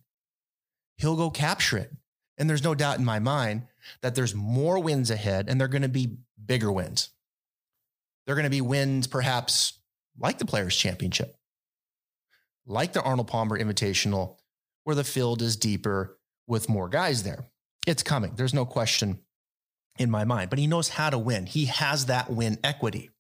he'll 0.98 1.16
go 1.16 1.30
capture 1.30 1.78
it. 1.78 1.90
And 2.36 2.48
there's 2.48 2.64
no 2.64 2.74
doubt 2.74 2.98
in 2.98 3.04
my 3.04 3.18
mind 3.18 3.62
that 4.02 4.14
there's 4.14 4.34
more 4.34 4.78
wins 4.78 5.10
ahead 5.10 5.48
and 5.48 5.60
they're 5.60 5.68
going 5.68 5.82
to 5.82 5.88
be 5.88 6.18
bigger 6.44 6.70
wins. 6.70 7.10
They're 8.26 8.34
going 8.34 8.44
to 8.44 8.50
be 8.50 8.60
wins, 8.60 9.06
perhaps 9.06 9.80
like 10.18 10.38
the 10.38 10.44
Players' 10.44 10.76
Championship, 10.76 11.36
like 12.66 12.92
the 12.92 13.02
Arnold 13.02 13.28
Palmer 13.28 13.58
Invitational, 13.58 14.36
where 14.84 14.96
the 14.96 15.04
field 15.04 15.42
is 15.42 15.56
deeper 15.56 16.18
with 16.46 16.68
more 16.68 16.88
guys 16.88 17.22
there. 17.22 17.46
It's 17.86 18.02
coming. 18.02 18.34
There's 18.36 18.54
no 18.54 18.64
question 18.64 19.20
in 19.98 20.10
my 20.10 20.24
mind, 20.24 20.50
but 20.50 20.58
he 20.58 20.66
knows 20.66 20.90
how 20.90 21.10
to 21.10 21.18
win. 21.18 21.46
He 21.46 21.66
has 21.66 22.06
that 22.06 22.30
win 22.30 22.58
equity. 22.64 23.10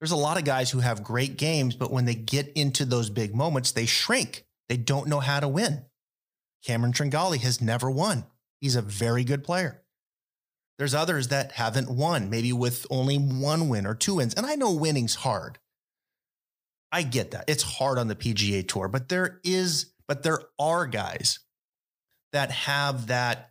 There's 0.00 0.10
a 0.12 0.16
lot 0.16 0.38
of 0.38 0.44
guys 0.44 0.70
who 0.70 0.80
have 0.80 1.02
great 1.02 1.36
games, 1.36 1.74
but 1.74 1.90
when 1.90 2.04
they 2.04 2.14
get 2.14 2.52
into 2.54 2.84
those 2.84 3.10
big 3.10 3.34
moments, 3.34 3.72
they 3.72 3.86
shrink. 3.86 4.44
They 4.68 4.76
don't 4.76 5.08
know 5.08 5.20
how 5.20 5.40
to 5.40 5.48
win. 5.48 5.86
Cameron 6.64 6.92
Tringale 6.92 7.38
has 7.40 7.60
never 7.60 7.90
won. 7.90 8.24
He's 8.60 8.76
a 8.76 8.82
very 8.82 9.24
good 9.24 9.42
player. 9.42 9.82
There's 10.78 10.94
others 10.94 11.28
that 11.28 11.52
haven't 11.52 11.90
won, 11.90 12.30
maybe 12.30 12.52
with 12.52 12.86
only 12.90 13.16
one 13.16 13.68
win 13.68 13.86
or 13.86 13.94
two 13.94 14.16
wins. 14.16 14.34
And 14.34 14.46
I 14.46 14.54
know 14.54 14.72
winning's 14.72 15.16
hard. 15.16 15.58
I 16.92 17.02
get 17.02 17.32
that. 17.32 17.44
It's 17.48 17.62
hard 17.62 17.98
on 17.98 18.08
the 18.08 18.14
PGA 18.14 18.66
Tour, 18.66 18.88
but 18.88 19.08
there 19.08 19.40
is, 19.42 19.92
but 20.06 20.22
there 20.22 20.40
are 20.58 20.86
guys 20.86 21.40
that 22.32 22.50
have 22.50 23.08
that 23.08 23.50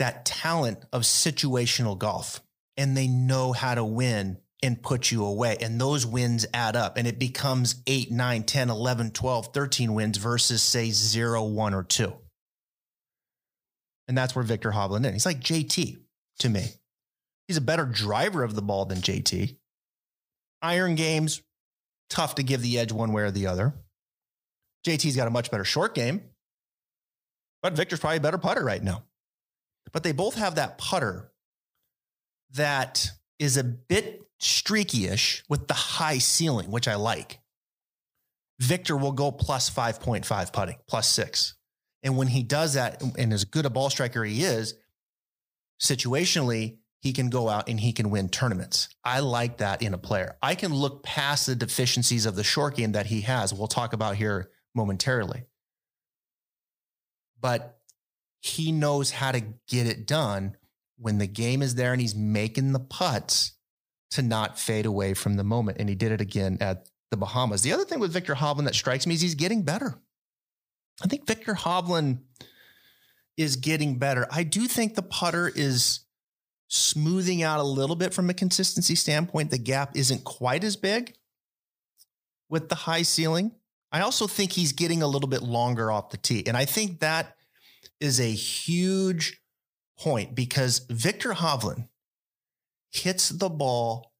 that 0.00 0.24
talent 0.24 0.84
of 0.92 1.02
situational 1.02 1.96
golf 1.96 2.40
and 2.76 2.96
they 2.96 3.06
know 3.06 3.52
how 3.52 3.74
to 3.74 3.84
win 3.84 4.38
and 4.62 4.82
put 4.82 5.10
you 5.10 5.24
away. 5.24 5.58
And 5.60 5.78
those 5.78 6.06
wins 6.06 6.46
add 6.52 6.74
up 6.74 6.96
and 6.96 7.06
it 7.06 7.18
becomes 7.18 7.82
8, 7.86 8.10
9, 8.10 8.42
10, 8.42 8.70
11, 8.70 9.10
12, 9.12 9.46
13 9.52 9.94
wins 9.94 10.16
versus 10.16 10.62
say 10.62 10.90
0, 10.90 11.44
1 11.44 11.74
or 11.74 11.82
2. 11.82 12.14
And 14.08 14.16
that's 14.16 14.34
where 14.34 14.42
Viktor 14.42 14.72
Hovland 14.72 15.04
is. 15.06 15.12
He's 15.12 15.26
like 15.26 15.40
JT 15.40 15.98
to 16.40 16.48
me. 16.48 16.64
He's 17.46 17.58
a 17.58 17.62
better 17.62 17.84
driver 17.84 18.42
of 18.42 18.54
the 18.54 18.62
ball 18.62 18.86
than 18.86 18.98
JT. 18.98 19.56
Iron 20.62 20.94
games, 20.94 21.42
tough 22.08 22.36
to 22.36 22.42
give 22.42 22.62
the 22.62 22.78
edge 22.78 22.90
one 22.90 23.12
way 23.12 23.22
or 23.22 23.30
the 23.30 23.46
other. 23.48 23.74
JT's 24.86 25.16
got 25.16 25.28
a 25.28 25.30
much 25.30 25.50
better 25.50 25.64
short 25.64 25.94
game, 25.94 26.22
but 27.62 27.74
Viktor's 27.74 28.00
probably 28.00 28.16
a 28.16 28.22
better 28.22 28.38
putter 28.38 28.64
right 28.64 28.82
now. 28.82 29.04
But 29.92 30.02
they 30.02 30.12
both 30.12 30.34
have 30.34 30.56
that 30.56 30.78
putter 30.78 31.32
that 32.52 33.10
is 33.38 33.56
a 33.56 33.64
bit 33.64 34.22
streaky-ish 34.38 35.44
with 35.48 35.68
the 35.68 35.74
high 35.74 36.18
ceiling, 36.18 36.70
which 36.70 36.88
I 36.88 36.94
like. 36.94 37.40
Viktor 38.60 38.96
will 38.96 39.12
go 39.12 39.30
plus 39.30 39.70
5.5 39.70 40.52
putting, 40.52 40.76
plus 40.86 41.08
six. 41.08 41.54
And 42.02 42.16
when 42.16 42.28
he 42.28 42.42
does 42.42 42.74
that, 42.74 43.02
and 43.18 43.32
as 43.32 43.44
good 43.44 43.66
a 43.66 43.70
ball 43.70 43.90
striker 43.90 44.24
he 44.24 44.42
is, 44.42 44.74
situationally, 45.80 46.78
he 47.00 47.12
can 47.12 47.30
go 47.30 47.48
out 47.48 47.68
and 47.68 47.80
he 47.80 47.92
can 47.92 48.10
win 48.10 48.28
tournaments. 48.28 48.88
I 49.02 49.20
like 49.20 49.58
that 49.58 49.80
in 49.82 49.94
a 49.94 49.98
player. 49.98 50.36
I 50.42 50.54
can 50.54 50.74
look 50.74 51.02
past 51.02 51.46
the 51.46 51.56
deficiencies 51.56 52.26
of 52.26 52.36
the 52.36 52.44
short 52.44 52.76
game 52.76 52.92
that 52.92 53.06
he 53.06 53.22
has. 53.22 53.54
We'll 53.54 53.68
talk 53.68 53.94
about 53.94 54.16
here 54.16 54.50
momentarily. 54.74 55.44
But 57.40 57.79
he 58.40 58.72
knows 58.72 59.10
how 59.10 59.32
to 59.32 59.40
get 59.68 59.86
it 59.86 60.06
done 60.06 60.56
when 60.98 61.18
the 61.18 61.26
game 61.26 61.62
is 61.62 61.74
there 61.74 61.92
and 61.92 62.00
he's 62.00 62.14
making 62.14 62.72
the 62.72 62.80
putts 62.80 63.52
to 64.10 64.22
not 64.22 64.58
fade 64.58 64.86
away 64.86 65.14
from 65.14 65.36
the 65.36 65.44
moment. 65.44 65.78
And 65.78 65.88
he 65.88 65.94
did 65.94 66.12
it 66.12 66.20
again 66.20 66.58
at 66.60 66.88
the 67.10 67.16
Bahamas. 67.16 67.62
The 67.62 67.72
other 67.72 67.84
thing 67.84 68.00
with 68.00 68.12
Viktor 68.12 68.34
Hovland 68.34 68.64
that 68.64 68.74
strikes 68.74 69.06
me 69.06 69.14
is 69.14 69.20
he's 69.20 69.34
getting 69.34 69.62
better. 69.62 69.98
I 71.02 71.06
think 71.06 71.26
Viktor 71.26 71.54
Hovland 71.54 72.20
is 73.36 73.56
getting 73.56 73.98
better. 73.98 74.26
I 74.30 74.42
do 74.42 74.66
think 74.66 74.94
the 74.94 75.02
putter 75.02 75.50
is 75.54 76.00
smoothing 76.68 77.42
out 77.42 77.60
a 77.60 77.64
little 77.64 77.96
bit 77.96 78.14
from 78.14 78.30
a 78.30 78.34
consistency 78.34 78.94
standpoint. 78.94 79.50
The 79.50 79.58
gap 79.58 79.96
isn't 79.96 80.24
quite 80.24 80.62
as 80.62 80.76
big 80.76 81.14
with 82.48 82.68
the 82.68 82.74
high 82.74 83.02
ceiling. 83.02 83.52
I 83.92 84.02
also 84.02 84.26
think 84.26 84.52
he's 84.52 84.72
getting 84.72 85.02
a 85.02 85.06
little 85.06 85.28
bit 85.28 85.42
longer 85.42 85.90
off 85.90 86.10
the 86.10 86.16
tee. 86.16 86.46
And 86.46 86.56
I 86.56 86.64
think 86.64 87.00
that 87.00 87.36
is 88.00 88.20
a 88.20 88.30
huge 88.30 89.40
point 89.98 90.34
because 90.34 90.80
Viktor 90.88 91.32
Hovland 91.32 91.88
hits 92.90 93.28
the 93.28 93.48
ball 93.48 94.12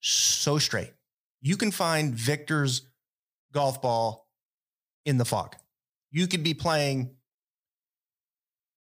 so 0.00 0.58
straight. 0.58 0.92
You 1.42 1.56
can 1.56 1.70
find 1.70 2.14
Viktor's 2.14 2.88
golf 3.52 3.80
ball 3.82 4.26
in 5.04 5.18
the 5.18 5.24
fog. 5.24 5.56
You 6.10 6.26
could 6.26 6.42
be 6.42 6.54
playing 6.54 7.14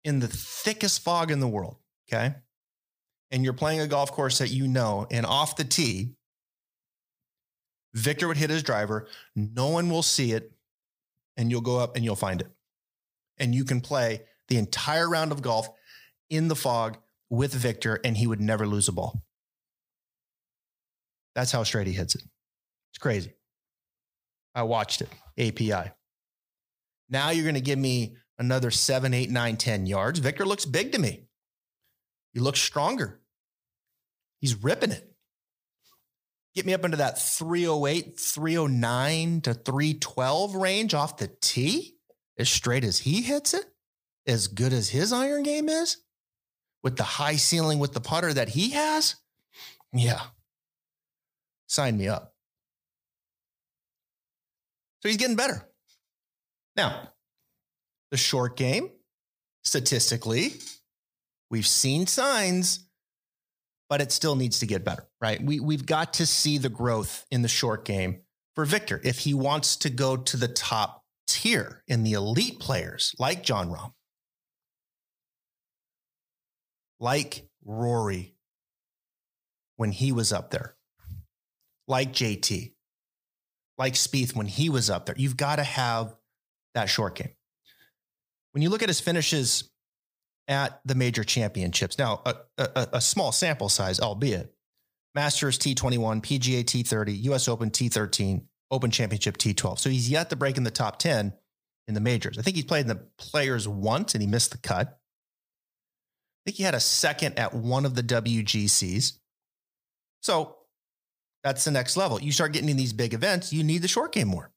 in 0.04 0.20
the 0.20 0.28
thickest 0.28 1.02
fog 1.04 1.32
in 1.32 1.40
the 1.40 1.48
world, 1.48 1.78
okay? 2.08 2.36
And 3.32 3.44
you're 3.44 3.54
playing 3.54 3.82
a 3.82 3.88
golf 3.88 4.12
course 4.12 4.38
that 4.40 4.50
you 4.52 4.68
know, 4.68 5.08
and 5.10 5.26
off 5.26 5.56
the 5.56 5.64
tee, 5.64 6.14
Viktor 7.94 8.28
would 8.28 8.38
hit 8.38 8.50
his 8.50 8.64
driver. 8.64 9.08
No 9.36 9.68
one 9.68 9.90
will 9.90 10.04
see 10.04 10.32
it, 10.32 10.52
and 11.38 11.50
you'll 11.50 11.62
go 11.62 11.80
up 11.80 11.96
and 11.96 12.06
you'll 12.06 12.16
find 12.16 12.42
it. 12.42 12.48
And 13.38 13.56
you 13.56 13.66
can 13.66 13.82
play 13.82 14.22
the 14.54 14.60
entire 14.60 15.10
round 15.10 15.32
of 15.32 15.42
golf 15.42 15.68
in 16.30 16.48
the 16.48 16.56
fog 16.56 16.98
with 17.32 17.54
Viktor, 17.54 18.00
and 18.04 18.16
he 18.16 18.28
would 18.28 18.40
never 18.40 18.68
lose 18.68 18.88
a 18.88 18.92
ball. 18.92 19.24
That's 21.34 21.52
how 21.52 21.64
straight 21.64 21.88
he 21.88 21.94
hits 21.94 22.14
it. 22.14 22.22
It's 22.92 23.00
crazy. 23.00 23.34
I 24.54 24.62
watched 24.62 25.02
it, 25.02 25.10
API. 25.40 25.92
Now 27.10 27.32
you're 27.32 27.46
going 27.46 27.56
to 27.56 27.62
give 27.62 27.80
me 27.80 28.18
another 28.38 28.70
seven, 28.70 29.16
eight, 29.16 29.32
nine, 29.32 29.58
10 29.58 29.88
yards. 29.88 30.20
Viktor 30.20 30.46
looks 30.46 30.66
big 30.66 30.92
to 30.92 31.00
me. 31.00 31.26
He 32.34 32.40
looks 32.40 32.60
stronger. 32.60 33.20
He's 34.40 34.62
ripping 34.64 34.92
it. 34.92 35.12
Get 36.54 36.68
me 36.68 36.76
up 36.76 36.86
into 36.86 36.98
that 36.98 37.20
308, 37.20 38.20
309 38.20 39.42
to 39.42 39.56
312 39.56 40.56
range 40.56 40.94
off 40.94 41.18
the 41.18 41.32
tee, 41.42 41.96
as 42.38 42.50
straight 42.50 42.84
as 42.84 43.00
he 43.00 43.24
hits 43.24 43.56
it, 43.56 43.66
as 44.28 44.48
good 44.48 44.74
as 44.74 44.90
his 44.90 45.12
iron 45.12 45.44
game 45.44 45.70
is, 45.70 45.98
with 46.84 46.98
the 46.98 47.04
high 47.04 47.36
ceiling 47.36 47.80
with 47.80 47.94
the 47.94 48.02
putter 48.02 48.34
that 48.34 48.50
he 48.50 48.72
has. 48.72 49.16
Yeah. 49.94 50.22
Sign 51.68 51.98
me 51.98 52.08
up. 52.08 52.34
So 55.02 55.10
he's 55.10 55.18
getting 55.18 55.36
better. 55.36 55.68
Now, 56.76 57.10
the 58.12 58.18
short 58.18 58.56
game, 58.56 58.90
statistically, 59.64 60.54
we've 61.50 61.68
seen 61.68 62.08
signs, 62.08 62.88
but 63.90 64.02
it 64.02 64.12
still 64.12 64.36
needs 64.36 64.60
to 64.60 64.66
get 64.66 64.86
better, 64.86 65.08
right? 65.22 65.44
We, 65.44 65.60
we've 65.60 65.86
got 65.86 66.14
to 66.14 66.26
see 66.26 66.58
the 66.58 66.70
growth 66.70 67.26
in 67.30 67.42
the 67.42 67.48
short 67.48 67.86
game 67.86 68.22
for 68.56 68.66
Viktor 68.66 69.02
if 69.04 69.20
he 69.20 69.34
wants 69.34 69.76
to 69.78 69.90
go 69.90 70.16
to 70.16 70.38
the 70.38 70.48
top 70.48 71.04
tier 71.28 71.84
in 71.88 72.04
the 72.04 72.14
elite 72.14 72.60
players 72.60 73.14
like 73.20 73.44
Jon 73.44 73.70
Rahm, 73.70 73.92
like 77.00 77.48
Rory 77.66 78.36
when 79.76 79.92
he 79.92 80.12
was 80.12 80.32
up 80.32 80.52
there, 80.52 80.76
like 81.88 82.14
JT, 82.14 82.74
like 83.78 83.94
Spieth 83.94 84.36
when 84.36 84.46
he 84.46 84.70
was 84.70 84.90
up 84.90 85.06
there. 85.06 85.16
You've 85.18 85.38
got 85.38 85.58
to 85.58 85.64
have 85.64 86.16
that 86.74 86.90
short 86.90 87.16
game. 87.16 87.32
When 88.52 88.62
you 88.62 88.70
look 88.70 88.84
at 88.84 88.90
his 88.90 89.00
finishes 89.00 89.70
at 90.48 90.80
the 90.86 90.96
major 90.96 91.24
championships, 91.24 91.98
now 91.98 92.22
a, 92.26 92.36
a, 92.58 92.88
a 92.94 93.02
small 93.02 93.32
sample 93.32 93.70
size, 93.70 94.00
albeit 94.00 94.54
Masters 95.16 95.58
T21, 95.58 96.22
PGA 96.22 96.64
T30, 96.64 97.24
US 97.24 97.48
Open 97.48 97.72
T13, 97.72 98.44
Open 98.72 98.92
Championship 98.92 99.38
T12. 99.38 99.80
So 99.80 99.90
he's 99.90 100.10
yet 100.10 100.30
to 100.30 100.36
break 100.36 100.58
in 100.58 100.64
the 100.64 100.72
top 100.72 101.00
10 101.00 101.34
in 101.88 101.94
the 101.94 102.00
majors. 102.00 102.38
I 102.38 102.42
think 102.42 102.56
he's 102.56 102.66
played 102.66 102.82
in 102.82 102.88
the 102.88 103.04
players 103.18 103.68
once 103.68 104.16
and 104.16 104.22
he 104.22 104.28
missed 104.28 104.52
the 104.52 104.58
cut. 104.58 105.00
I 106.44 106.50
think 106.50 106.58
he 106.58 106.64
had 106.64 106.76
a 106.76 106.80
second 106.80 107.40
at 107.40 107.54
one 107.54 107.86
of 107.86 107.96
the 107.96 108.04
WGCs. 108.04 109.14
So 110.22 110.58
that's 111.44 111.64
the 111.64 111.72
next 111.72 111.96
level. 111.96 112.22
You 112.22 112.32
start 112.32 112.52
getting 112.52 112.70
in 112.70 112.78
these 112.78 112.94
big 112.94 113.14
events, 113.14 113.54
you 113.54 113.64
need 113.64 113.82
the 113.82 113.88
short 113.88 114.12
game 114.12 114.28
more. 114.28 114.52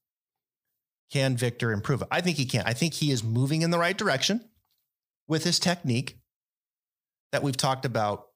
Can 1.12 1.37
Viktor 1.37 1.71
improve 1.71 2.02
it? 2.02 2.09
I 2.11 2.21
think 2.21 2.37
he 2.37 2.47
can. 2.47 2.64
I 2.66 2.73
think 2.73 2.95
he 2.95 3.12
is 3.12 3.23
moving 3.23 3.62
in 3.62 3.71
the 3.71 3.78
right 3.78 3.97
direction 3.97 4.49
with 5.28 5.45
his 5.45 5.61
technique 5.61 6.19
that 7.31 7.43
we've 7.43 7.57
talked 7.57 7.85
about 7.85 8.26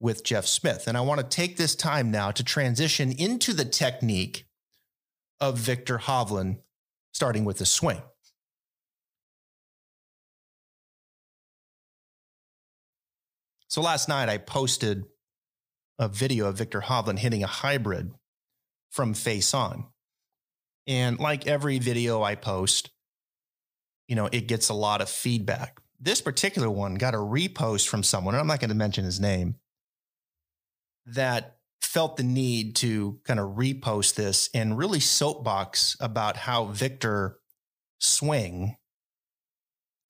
with 0.00 0.24
Jeff 0.24 0.46
Smith. 0.46 0.88
And 0.88 0.96
I 0.96 1.00
want 1.02 1.20
to 1.20 1.26
take 1.26 1.56
this 1.56 1.76
time 1.76 2.10
now 2.10 2.30
to 2.32 2.42
transition 2.42 3.12
into 3.12 3.52
the 3.52 3.64
technique 3.64 4.46
of 5.40 5.58
Viktor 5.58 5.98
Hovland, 5.98 6.58
starting 7.12 7.44
with 7.44 7.58
the 7.58 7.66
swing. 7.66 8.02
So 13.68 13.80
last 13.80 14.08
night 14.08 14.28
I 14.28 14.38
posted 14.38 15.04
a 15.98 16.08
video 16.08 16.46
of 16.46 16.58
Viktor 16.58 16.80
Hovland 16.82 17.18
hitting 17.18 17.42
a 17.42 17.48
hybrid 17.48 18.12
from 18.90 19.14
face 19.14 19.54
on. 19.54 19.86
And 20.86 21.18
like 21.18 21.46
every 21.46 21.78
video 21.78 22.22
I 22.22 22.34
post, 22.34 22.90
you 24.06 24.14
know, 24.14 24.28
it 24.30 24.46
gets 24.46 24.68
a 24.68 24.74
lot 24.74 25.00
of 25.00 25.08
feedback. 25.08 25.80
This 25.98 26.20
particular 26.20 26.70
one 26.70 26.94
got 26.94 27.14
a 27.14 27.18
repost 27.18 27.88
from 27.88 28.02
someone, 28.02 28.34
and 28.34 28.40
I'm 28.40 28.46
not 28.46 28.60
going 28.60 28.68
to 28.68 28.76
mention 28.76 29.04
his 29.04 29.18
name, 29.18 29.56
that 31.06 31.56
felt 31.80 32.16
the 32.16 32.22
need 32.22 32.76
to 32.76 33.18
kind 33.24 33.40
of 33.40 33.56
repost 33.56 34.14
this 34.14 34.50
and 34.52 34.76
really 34.76 35.00
soapbox 35.00 35.96
about 35.98 36.36
how 36.36 36.66
Viktor 36.66 37.38
swing 37.98 38.76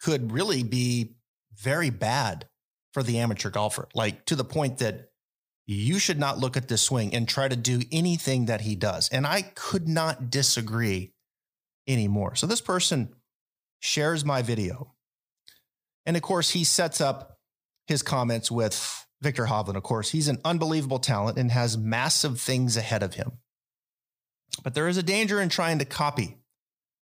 could 0.00 0.32
really 0.32 0.62
be 0.62 1.14
very 1.56 1.90
bad 1.90 2.48
for 2.96 3.02
the 3.02 3.18
amateur 3.18 3.50
golfer, 3.50 3.90
like 3.94 4.24
to 4.24 4.34
the 4.34 4.42
point 4.42 4.78
that 4.78 5.10
you 5.66 5.98
should 5.98 6.18
not 6.18 6.38
look 6.38 6.56
at 6.56 6.68
this 6.68 6.80
swing 6.80 7.14
and 7.14 7.28
try 7.28 7.46
to 7.46 7.54
do 7.54 7.82
anything 7.92 8.46
that 8.46 8.62
he 8.62 8.74
does. 8.74 9.10
And 9.10 9.26
I 9.26 9.42
could 9.42 9.86
not 9.86 10.30
disagree 10.30 11.12
anymore. 11.86 12.36
So 12.36 12.46
this 12.46 12.62
person 12.62 13.10
shares 13.80 14.24
my 14.24 14.40
video. 14.40 14.94
And 16.06 16.16
of 16.16 16.22
course, 16.22 16.48
he 16.48 16.64
sets 16.64 17.02
up 17.02 17.38
his 17.86 18.00
comments 18.00 18.50
with 18.50 19.06
Viktor 19.20 19.44
Hovland. 19.44 19.76
Of 19.76 19.82
course, 19.82 20.08
he's 20.08 20.28
an 20.28 20.40
unbelievable 20.42 20.98
talent 20.98 21.36
and 21.36 21.50
has 21.50 21.76
massive 21.76 22.40
things 22.40 22.78
ahead 22.78 23.02
of 23.02 23.12
him. 23.12 23.32
But 24.64 24.72
there 24.72 24.88
is 24.88 24.96
a 24.96 25.02
danger 25.02 25.38
in 25.38 25.50
trying 25.50 25.80
to 25.80 25.84
copy 25.84 26.38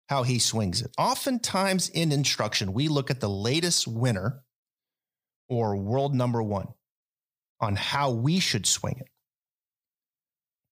how 0.08 0.22
he 0.22 0.38
swings 0.38 0.80
it. 0.80 0.94
Oftentimes 0.96 1.90
in 1.90 2.12
instruction, 2.12 2.72
we 2.72 2.88
look 2.88 3.10
at 3.10 3.20
the 3.20 3.28
latest 3.28 3.86
winner 3.86 4.42
or 5.52 5.76
world 5.76 6.14
number 6.14 6.42
one 6.42 6.68
on 7.60 7.76
how 7.76 8.10
we 8.10 8.40
should 8.40 8.64
swing 8.64 8.96
it. 8.98 9.08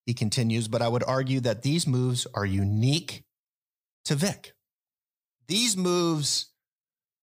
He 0.07 0.15
continues, 0.15 0.69
but 0.69 0.81
I 0.81 0.89
would 0.89 1.05
argue 1.05 1.41
that 1.41 1.61
these 1.61 1.87
moves 1.87 2.27
are 2.35 2.47
unique 2.47 3.25
to 4.07 4.15
Vic. 4.15 4.55
These 5.49 5.77
moves 5.77 6.55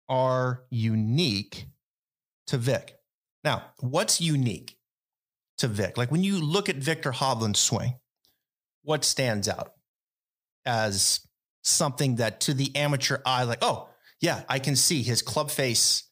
are 0.08 0.64
unique 0.68 1.66
to 2.49 2.58
Vic. 2.58 2.96
Now, 3.44 3.66
what's 3.78 4.20
unique 4.20 4.76
to 5.58 5.68
Vic? 5.68 5.96
Like 5.96 6.11
when 6.11 6.25
you 6.25 6.40
look 6.40 6.68
at 6.68 6.76
Viktor 6.76 7.12
Hovland's 7.12 7.61
swing, 7.61 7.94
what 8.82 9.04
stands 9.04 9.49
out 9.49 9.75
as 10.66 11.20
something 11.62 12.16
that 12.16 12.40
to 12.40 12.52
the 12.52 12.75
amateur 12.75 13.18
eye, 13.25 13.44
like, 13.44 13.62
oh, 13.62 13.88
yeah, 14.20 14.42
I 14.49 14.58
can 14.58 14.75
see 14.75 15.02
his 15.04 15.23
club 15.23 15.52
face 15.52 16.02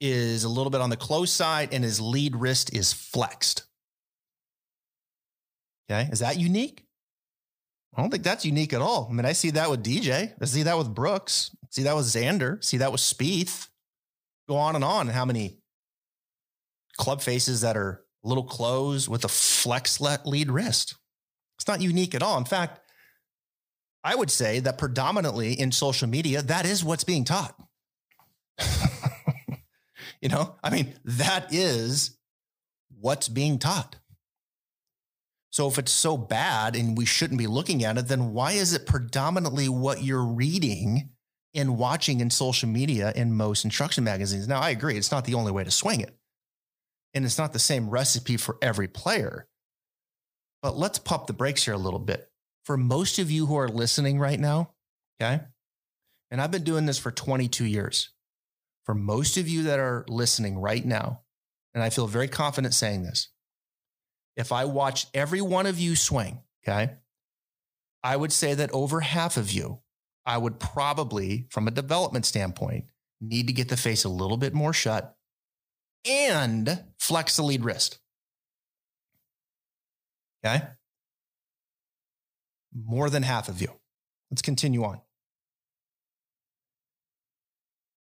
is 0.00 0.44
a 0.44 0.48
little 0.48 0.70
bit 0.70 0.80
on 0.80 0.90
the 0.90 0.96
close 0.96 1.32
side 1.32 1.70
and 1.72 1.82
his 1.82 2.00
lead 2.00 2.36
wrist 2.36 2.74
is 2.74 2.92
flexed. 2.92 3.64
Okay. 5.90 6.08
Is 6.12 6.20
that 6.20 6.38
unique? 6.38 6.84
I 7.96 8.00
don't 8.00 8.10
think 8.10 8.22
that's 8.22 8.44
unique 8.44 8.72
at 8.72 8.80
all. 8.80 9.08
I 9.10 9.14
mean, 9.14 9.24
I 9.24 9.32
see 9.32 9.50
that 9.50 9.70
with 9.70 9.82
DJ. 9.82 10.32
I 10.40 10.44
see 10.44 10.62
that 10.64 10.78
with 10.78 10.94
Brooks. 10.94 11.50
I 11.64 11.66
See 11.70 11.82
that 11.82 11.96
with 11.96 12.06
Xander. 12.06 12.58
I 12.58 12.60
See 12.60 12.76
that 12.78 12.92
with 12.92 13.00
Spieth. 13.00 13.68
Go 14.48 14.56
on 14.56 14.74
and 14.74 14.84
on. 14.84 15.08
How 15.08 15.24
many 15.24 15.58
club 16.96 17.20
faces 17.20 17.62
that 17.62 17.76
are 17.76 18.04
a 18.24 18.28
little 18.28 18.44
closed 18.44 19.08
with 19.08 19.24
a 19.24 19.28
flex 19.28 20.00
lead 20.00 20.50
wrist? 20.50 20.96
It's 21.58 21.66
not 21.66 21.80
unique 21.80 22.14
at 22.14 22.22
all. 22.22 22.38
In 22.38 22.44
fact, 22.44 22.80
I 24.04 24.14
would 24.14 24.30
say 24.30 24.60
that 24.60 24.78
predominantly 24.78 25.58
in 25.58 25.72
social 25.72 26.08
media, 26.08 26.40
that 26.42 26.66
is 26.66 26.84
what's 26.84 27.04
being 27.04 27.24
taught. 27.24 27.54
you 30.20 30.28
know, 30.28 30.56
I 30.62 30.70
mean, 30.70 30.94
that 31.04 31.52
is 31.52 32.16
what's 33.00 33.28
being 33.28 33.58
taught. 33.58 33.96
So 35.50 35.66
if 35.68 35.78
it's 35.78 35.92
so 35.92 36.16
bad 36.16 36.76
and 36.76 36.96
we 36.96 37.04
shouldn't 37.04 37.38
be 37.38 37.46
looking 37.46 37.84
at 37.84 37.96
it, 37.96 38.08
then 38.08 38.32
why 38.32 38.52
is 38.52 38.74
it 38.74 38.86
predominantly 38.86 39.68
what 39.68 40.02
you're 40.02 40.24
reading 40.24 41.10
and 41.54 41.78
watching 41.78 42.20
in 42.20 42.30
social 42.30 42.68
media 42.68 43.12
in 43.16 43.32
most 43.32 43.64
instruction 43.64 44.04
magazines? 44.04 44.46
Now, 44.46 44.60
I 44.60 44.70
agree, 44.70 44.96
it's 44.96 45.10
not 45.10 45.24
the 45.24 45.34
only 45.34 45.52
way 45.52 45.64
to 45.64 45.70
swing 45.70 46.00
it. 46.00 46.14
And 47.14 47.24
it's 47.24 47.38
not 47.38 47.52
the 47.52 47.58
same 47.58 47.88
recipe 47.88 48.36
for 48.36 48.58
every 48.60 48.88
player. 48.88 49.48
But 50.62 50.76
let's 50.76 50.98
pump 50.98 51.26
the 51.26 51.32
brakes 51.32 51.64
here 51.64 51.74
a 51.74 51.78
little 51.78 51.98
bit. 51.98 52.30
For 52.64 52.76
most 52.76 53.18
of 53.18 53.30
you 53.30 53.46
who 53.46 53.56
are 53.56 53.68
listening 53.68 54.18
right 54.18 54.38
now, 54.38 54.72
okay, 55.20 55.40
and 56.30 56.40
I've 56.40 56.50
been 56.50 56.64
doing 56.64 56.84
this 56.84 56.98
for 56.98 57.10
22 57.10 57.64
years. 57.64 58.10
For 58.88 58.94
most 58.94 59.36
of 59.36 59.46
you 59.46 59.64
that 59.64 59.78
are 59.78 60.06
listening 60.08 60.58
right 60.58 60.82
now, 60.82 61.20
and 61.74 61.84
I 61.84 61.90
feel 61.90 62.06
very 62.06 62.26
confident 62.26 62.72
saying 62.72 63.02
this, 63.02 63.28
if 64.34 64.50
I 64.50 64.64
watched 64.64 65.10
every 65.12 65.42
one 65.42 65.66
of 65.66 65.78
you 65.78 65.94
swing, 65.94 66.40
okay, 66.66 66.94
I 68.02 68.16
would 68.16 68.32
say 68.32 68.54
that 68.54 68.70
over 68.72 69.02
half 69.02 69.36
of 69.36 69.52
you, 69.52 69.80
I 70.24 70.38
would 70.38 70.58
probably, 70.58 71.48
from 71.50 71.68
a 71.68 71.70
development 71.70 72.24
standpoint, 72.24 72.86
need 73.20 73.48
to 73.48 73.52
get 73.52 73.68
the 73.68 73.76
face 73.76 74.04
a 74.04 74.08
little 74.08 74.38
bit 74.38 74.54
more 74.54 74.72
shut 74.72 75.14
and 76.06 76.82
flex 76.98 77.36
the 77.36 77.42
lead 77.42 77.66
wrist. 77.66 77.98
Okay. 80.42 80.64
More 82.74 83.10
than 83.10 83.22
half 83.22 83.50
of 83.50 83.60
you. 83.60 83.68
Let's 84.30 84.40
continue 84.40 84.82
on. 84.82 85.02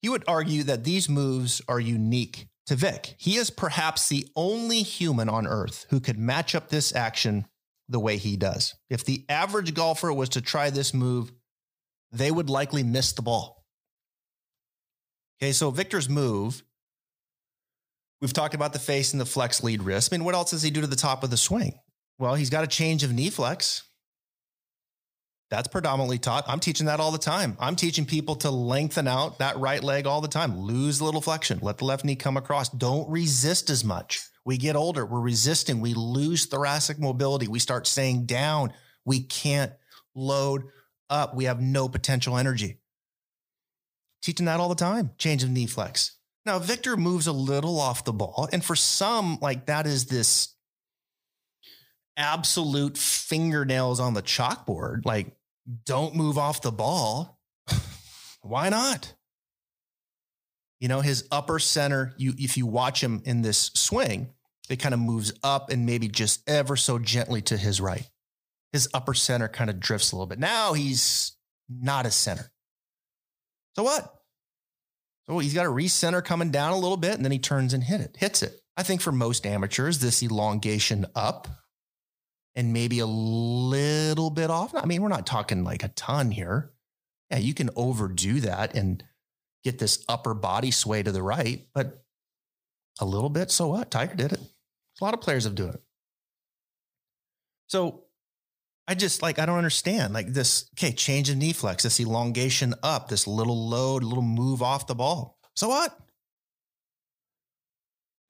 He 0.04 0.10
would 0.10 0.26
argue 0.28 0.64
that 0.64 0.84
these 0.84 1.08
moves 1.08 1.62
are 1.70 1.80
unique 1.80 2.48
to 2.66 2.76
Vic. 2.76 3.16
He 3.18 3.38
is 3.38 3.50
perhaps 3.50 4.10
the 4.10 4.28
only 4.36 4.84
human 4.84 5.30
on 5.30 5.48
earth 5.48 5.86
who 5.92 6.02
could 6.02 6.20
match 6.20 6.54
up 6.54 6.68
this 6.68 6.94
action 6.94 7.46
the 7.88 8.02
way 8.02 8.18
he 8.18 8.36
does. 8.36 8.76
If 8.90 9.06
the 9.06 9.24
average 9.30 9.74
golfer 9.74 10.12
was 10.12 10.28
to 10.30 10.42
try 10.42 10.70
this 10.70 10.94
move, 10.94 11.32
they 12.12 12.32
would 12.32 12.50
likely 12.50 12.84
miss 12.84 13.14
the 13.14 13.22
ball. 13.22 13.64
Okay, 15.42 15.54
so 15.54 15.72
Viktor's 15.72 16.10
move, 16.10 16.64
we've 18.22 18.34
talked 18.34 18.56
about 18.56 18.74
the 18.74 18.80
face 18.80 19.14
and 19.14 19.22
the 19.22 19.26
flex 19.26 19.64
lead 19.64 19.84
wrist. 19.84 20.12
I 20.12 20.18
mean, 20.18 20.26
what 20.26 20.36
else 20.36 20.52
does 20.52 20.64
he 20.64 20.70
do 20.70 20.82
to 20.82 20.88
the 20.88 20.98
top 20.98 21.24
of 21.24 21.30
the 21.30 21.38
swing? 21.38 21.80
Well, 22.20 22.36
he's 22.36 22.50
got 22.50 22.66
a 22.66 22.68
change 22.68 23.04
of 23.04 23.14
knee 23.14 23.30
flex. 23.30 23.84
That's 25.54 25.68
predominantly 25.68 26.18
taught. 26.18 26.46
I'm 26.48 26.60
teaching 26.60 26.88
that 26.88 27.00
all 27.00 27.12
the 27.12 27.20
time. 27.20 27.56
I'm 27.60 27.76
teaching 27.76 28.08
people 28.08 28.34
to 28.38 28.50
lengthen 28.50 29.08
out 29.08 29.38
that 29.38 29.56
right 29.60 29.84
leg 29.84 30.08
all 30.08 30.20
the 30.20 30.28
time. 30.28 30.58
Lose 30.58 31.00
a 31.00 31.06
little 31.06 31.22
flexion. 31.22 31.60
Let 31.62 31.78
the 31.78 31.86
left 31.86 32.04
knee 32.04 32.16
come 32.16 32.38
across. 32.38 32.70
Don't 32.70 33.08
resist 33.08 33.70
as 33.70 33.84
much. 33.86 34.24
We 34.46 34.58
get 34.58 34.76
older. 34.76 35.06
We're 35.06 35.20
resisting. 35.20 35.80
We 35.80 35.94
lose 35.94 36.48
thoracic 36.48 36.98
mobility. 36.98 37.48
We 37.48 37.60
start 37.60 37.86
saying 37.86 38.26
down. 38.26 38.74
We 39.06 39.22
can't 39.22 39.72
load 40.16 40.64
up. 41.08 41.36
We 41.36 41.44
have 41.44 41.62
no 41.62 41.88
potential 41.88 42.36
energy. 42.36 42.80
Teaching 44.24 44.48
that 44.48 44.60
all 44.60 44.70
the 44.70 44.76
time. 44.76 45.12
Change 45.20 45.44
of 45.44 45.52
knee 45.52 45.68
flex. 45.68 46.18
Now, 46.48 46.58
Viktor 46.58 46.98
moves 46.98 47.28
a 47.28 47.32
little 47.32 47.80
off 47.80 48.06
the 48.06 48.12
ball. 48.12 48.50
And 48.52 48.66
for 48.66 48.76
some, 48.76 49.38
like 49.40 49.68
that 49.68 49.86
is 49.86 50.08
this 50.08 50.56
absolute 52.18 52.98
fingernails 52.98 54.00
on 54.00 54.16
the 54.16 54.24
chalkboard. 54.24 55.06
Like 55.06 55.38
don't 55.86 56.16
move 56.16 56.38
off 56.38 56.62
the 56.62 56.72
ball. 56.72 57.40
Why 58.42 58.70
not? 58.70 59.14
You 60.80 60.90
know, 60.90 61.02
his 61.02 61.28
upper 61.32 61.60
center, 61.60 62.14
you 62.18 62.34
if 62.38 62.58
you 62.58 62.66
watch 62.66 63.02
him 63.02 63.22
in 63.26 63.42
this 63.42 63.72
swing, 63.74 64.34
it 64.70 64.78
kind 64.78 64.94
of 64.94 65.00
moves 65.00 65.32
up 65.44 65.70
and 65.70 65.86
maybe 65.86 66.08
just 66.08 66.48
ever 66.50 66.76
so 66.76 67.00
gently 67.00 67.42
to 67.44 67.58
his 67.58 67.80
right. 67.80 68.10
His 68.74 68.90
upper 68.94 69.14
center 69.14 69.48
kind 69.48 69.70
of 69.70 69.80
drifts 69.80 70.12
a 70.12 70.16
little 70.16 70.28
bit. 70.28 70.40
Now 70.40 70.74
he's 70.74 71.38
not 71.70 72.06
a 72.06 72.12
center. 72.12 72.52
So 73.76 73.84
what? 73.84 74.14
So 75.28 75.40
he's 75.40 75.54
got 75.54 75.66
a 75.66 75.70
recenter 75.70 76.24
coming 76.24 76.52
down 76.52 76.74
a 76.74 76.78
little 76.78 76.98
bit 76.98 77.14
and 77.14 77.24
then 77.24 77.32
he 77.32 77.40
turns 77.40 77.74
and 77.74 77.84
hit 77.84 78.02
it, 78.02 78.18
hits 78.18 78.44
it. 78.44 78.60
I 78.76 78.84
think 78.84 79.02
for 79.02 79.12
most 79.12 79.46
amateurs, 79.46 80.00
this 80.00 80.22
elongation 80.22 81.06
up 81.16 81.48
and 82.56 82.74
maybe 82.74 83.00
a 83.00 83.06
little 83.06 84.30
bit 84.30 84.50
off. 84.50 84.74
I 84.76 84.86
mean, 84.86 85.02
we're 85.02 85.08
not 85.08 85.26
talking 85.26 85.64
like 85.64 85.84
a 85.84 85.90
ton 85.90 86.32
here. 86.32 86.72
Yeah, 87.30 87.38
you 87.40 87.54
can 87.54 87.70
overdo 87.76 88.42
that 88.42 88.76
and 88.76 89.04
get 89.64 89.80
this 89.80 90.04
upper 90.08 90.34
body 90.34 90.72
sway 90.72 91.02
to 91.02 91.12
the 91.12 91.24
right, 91.24 91.66
but 91.74 92.04
a 93.00 93.06
little 93.06 93.30
bit. 93.30 93.50
So 93.50 93.70
what? 93.70 93.90
Tiger 93.90 94.16
did 94.16 94.34
it. 94.34 94.40
A 95.02 95.04
lot 95.04 95.14
of 95.14 95.22
players 95.22 95.46
have 95.46 95.56
done 95.56 95.70
it. 95.70 95.82
So 97.68 98.04
I 98.88 98.94
just 98.94 99.22
like, 99.22 99.40
I 99.40 99.46
don't 99.46 99.58
understand 99.58 100.14
like 100.14 100.28
this. 100.28 100.70
Okay, 100.76 100.92
change 100.92 101.30
in 101.30 101.40
knee 101.40 101.54
flex, 101.54 101.84
this 101.84 102.00
elongation 102.00 102.76
up, 102.84 103.08
this 103.08 103.26
little 103.26 103.70
load, 103.70 104.04
little 104.04 104.22
move 104.22 104.62
off 104.62 104.86
the 104.86 104.96
ball. 104.96 105.40
So 105.56 105.70
what? 105.70 105.98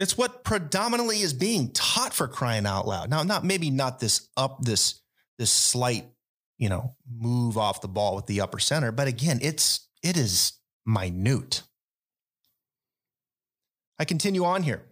It's 0.04 0.18
what 0.18 0.44
predominantly 0.44 1.22
is 1.22 1.32
being 1.32 1.72
taught 1.72 2.14
for 2.14 2.28
crying 2.28 2.66
out 2.66 2.86
loud. 2.86 3.10
Now, 3.10 3.24
not 3.24 3.46
maybe 3.46 3.70
not 3.70 4.02
this 4.02 4.28
up 4.36 4.62
this 4.62 5.00
this 5.40 5.50
slight, 5.50 6.06
you 6.58 6.68
know, 6.68 6.98
move 7.10 7.58
off 7.58 7.80
the 7.80 7.88
ball 7.88 8.14
with 8.18 8.26
the 8.26 8.42
upper 8.42 8.60
center, 8.60 8.92
but 8.92 9.08
again, 9.08 9.40
it's 9.42 9.88
it 10.04 10.18
is 10.18 10.60
minute. 10.86 11.64
I 13.98 14.04
continue 14.04 14.44
on 14.44 14.64
here. 14.64 14.84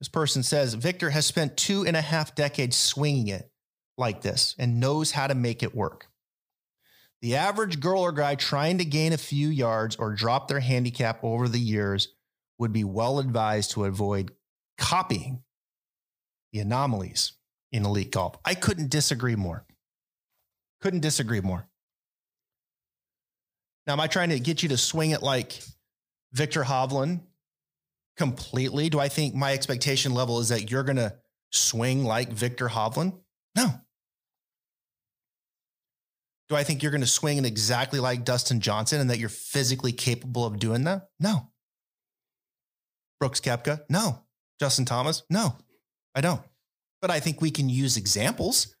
This 0.00 0.08
person 0.08 0.42
says 0.42 0.74
Viktor 0.74 1.08
has 1.08 1.24
spent 1.24 1.56
two 1.56 1.86
and 1.86 1.96
a 1.96 2.02
half 2.02 2.34
decades 2.34 2.76
swinging 2.76 3.28
it 3.28 3.50
like 3.96 4.20
this 4.20 4.54
and 4.58 4.80
knows 4.80 5.12
how 5.12 5.28
to 5.28 5.34
make 5.34 5.62
it 5.62 5.74
work. 5.74 6.08
The 7.22 7.36
average 7.36 7.80
girl 7.80 8.02
or 8.02 8.12
guy 8.12 8.34
trying 8.34 8.76
to 8.78 8.84
gain 8.84 9.14
a 9.14 9.18
few 9.18 9.48
yards 9.48 9.96
or 9.96 10.12
drop 10.12 10.46
their 10.46 10.60
handicap 10.60 11.24
over 11.24 11.48
the 11.48 11.58
years 11.58 12.08
would 12.58 12.74
be 12.74 12.84
well 12.84 13.18
advised 13.18 13.70
to 13.70 13.86
avoid 13.86 14.32
copying 14.78 15.42
the 16.52 16.60
anomalies 16.60 17.32
in 17.72 17.84
elite 17.84 18.12
golf. 18.12 18.36
I 18.44 18.54
couldn't 18.54 18.90
disagree 18.90 19.36
more. 19.36 19.66
Couldn't 20.80 21.00
disagree 21.00 21.40
more. 21.40 21.68
Now, 23.86 23.94
am 23.94 24.00
I 24.00 24.06
trying 24.06 24.30
to 24.30 24.40
get 24.40 24.62
you 24.62 24.70
to 24.70 24.76
swing 24.76 25.10
it 25.10 25.22
like 25.22 25.60
Viktor 26.32 26.62
Hovland 26.62 27.20
completely. 28.18 28.90
Do 28.90 28.98
I 28.98 29.08
think 29.08 29.34
my 29.34 29.54
expectation 29.54 30.12
level 30.12 30.40
is 30.40 30.50
that 30.50 30.70
you're 30.70 30.82
going 30.82 30.96
to 30.96 31.14
swing 31.50 32.04
like 32.04 32.30
Viktor 32.30 32.68
Hovland? 32.68 33.14
No. 33.56 33.72
Do 36.48 36.56
I 36.56 36.64
think 36.64 36.82
you're 36.82 36.92
going 36.92 37.02
to 37.02 37.06
swing 37.06 37.42
exactly 37.44 38.00
like 38.00 38.24
Dustin 38.24 38.60
Johnson 38.60 39.00
and 39.00 39.10
that 39.10 39.18
you're 39.18 39.28
physically 39.28 39.92
capable 39.92 40.44
of 40.44 40.58
doing 40.58 40.84
that? 40.84 41.08
No. 41.20 41.50
Brooks 43.20 43.40
Koepka? 43.40 43.82
No. 43.88 44.22
Justin 44.58 44.84
Thomas? 44.84 45.22
No, 45.30 45.56
I 46.14 46.20
don't. 46.20 46.42
But 47.00 47.10
I 47.10 47.20
think 47.20 47.40
we 47.40 47.50
can 47.50 47.68
use 47.68 47.96
examples 47.96 48.74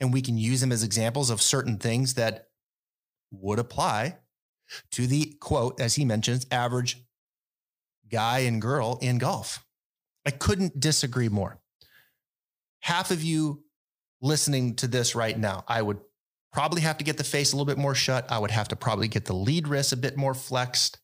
and 0.00 0.12
we 0.12 0.20
can 0.20 0.36
use 0.36 0.60
them 0.60 0.72
as 0.72 0.82
examples 0.82 1.30
of 1.30 1.40
certain 1.40 1.78
things 1.78 2.14
that 2.14 2.48
would 3.30 3.58
apply 3.58 4.18
to 4.92 5.06
the 5.06 5.36
quote, 5.40 5.80
as 5.80 5.94
he 5.94 6.04
mentions, 6.04 6.46
average 6.50 7.04
guy 8.10 8.40
and 8.40 8.60
girl 8.60 8.98
in 9.00 9.18
golf. 9.18 9.64
I 10.26 10.30
couldn't 10.30 10.80
disagree 10.80 11.28
more. 11.28 11.58
Half 12.80 13.10
of 13.10 13.22
you 13.22 13.64
listening 14.20 14.74
to 14.76 14.86
this 14.86 15.14
right 15.14 15.38
now, 15.38 15.64
I 15.68 15.82
would 15.82 16.00
probably 16.52 16.82
have 16.82 16.98
to 16.98 17.04
get 17.04 17.16
the 17.16 17.24
face 17.24 17.52
a 17.52 17.56
little 17.56 17.66
bit 17.66 17.78
more 17.78 17.94
shut. 17.94 18.30
I 18.30 18.38
would 18.38 18.50
have 18.50 18.68
to 18.68 18.76
probably 18.76 19.08
get 19.08 19.24
the 19.24 19.34
lead 19.34 19.68
wrist 19.68 19.92
a 19.92 19.96
bit 19.96 20.16
more 20.16 20.34
flexed. 20.34 20.98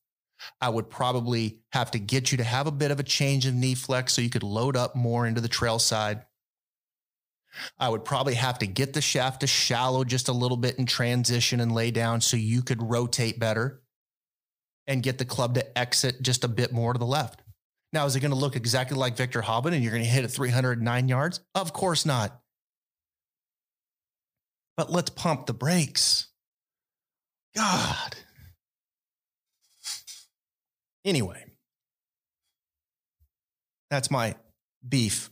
I 0.61 0.69
would 0.69 0.91
probably 0.91 1.61
have 1.73 1.91
to 1.93 1.99
get 1.99 2.33
you 2.33 2.39
to 2.39 2.45
have 2.45 2.67
a 2.67 2.73
bit 2.73 2.91
of 2.91 3.01
a 3.01 3.05
change 3.05 3.47
of 3.47 3.55
knee 3.55 3.75
flex 3.75 4.15
so 4.15 4.23
you 4.23 4.31
could 4.31 4.43
load 4.43 4.77
up 4.77 4.97
more 4.97 5.27
into 5.27 5.41
the 5.41 5.49
trail 5.49 5.79
side. 5.79 6.25
I 7.79 7.89
would 7.89 8.05
probably 8.05 8.35
have 8.35 8.59
to 8.61 8.67
get 8.67 8.93
the 8.93 9.01
shaft 9.01 9.41
to 9.41 9.47
shallow 9.47 10.05
just 10.05 10.29
a 10.29 10.33
little 10.33 10.57
bit 10.57 10.79
in 10.79 10.87
transition 10.87 11.61
and 11.61 11.73
lay 11.73 11.91
down 11.91 12.21
so 12.21 12.37
you 12.37 12.63
could 12.63 12.83
rotate 12.83 13.39
better 13.39 13.83
and 14.87 15.03
get 15.03 15.19
the 15.19 15.25
club 15.25 15.55
to 15.55 15.79
exit 15.79 16.23
just 16.23 16.45
a 16.45 16.49
bit 16.49 16.73
more 16.73 16.93
to 16.93 16.99
the 16.99 17.07
left. 17.07 17.43
Now, 17.93 18.07
is 18.07 18.15
it 18.15 18.21
going 18.21 18.31
to 18.31 18.37
look 18.37 18.55
exactly 18.55 18.97
like 18.97 19.17
Viktor 19.17 19.43
Hovland 19.43 19.75
and 19.75 19.83
you're 19.83 19.93
going 19.93 20.05
to 20.05 20.09
hit 20.09 20.25
it 20.25 20.29
309 20.29 21.09
yards? 21.09 21.41
Of 21.55 21.73
course 21.73 22.07
not. 22.07 22.41
But 24.77 24.91
let's 24.91 25.11
pump 25.11 25.47
the 25.47 25.53
brakes. 25.53 26.29
God. 27.55 28.17
Anyway, 31.05 31.45
that's 33.91 34.11
my 34.11 34.35
beef 34.87 35.31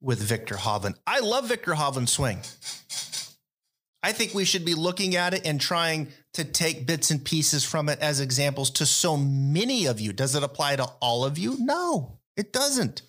with 0.00 0.20
Viktor 0.20 0.54
Hovland. 0.54 0.94
I 1.06 1.20
love 1.20 1.48
Viktor 1.48 1.72
Hovland's 1.72 2.12
swing. 2.12 2.40
I 4.02 4.12
think 4.12 4.32
we 4.32 4.46
should 4.46 4.64
be 4.64 4.74
looking 4.74 5.14
at 5.14 5.34
it 5.34 5.44
and 5.44 5.60
trying 5.60 6.08
to 6.32 6.44
take 6.44 6.86
bits 6.86 7.10
and 7.10 7.22
pieces 7.22 7.64
from 7.64 7.88
it 7.88 7.98
as 8.00 8.20
examples 8.20 8.70
to 8.70 8.86
so 8.86 9.16
many 9.16 9.86
of 9.86 10.00
you. 10.00 10.12
Does 10.12 10.34
it 10.34 10.42
apply 10.42 10.76
to 10.76 10.84
all 11.00 11.24
of 11.24 11.36
you? 11.36 11.56
No, 11.58 12.18
it 12.36 12.52
doesn't. 12.52 13.02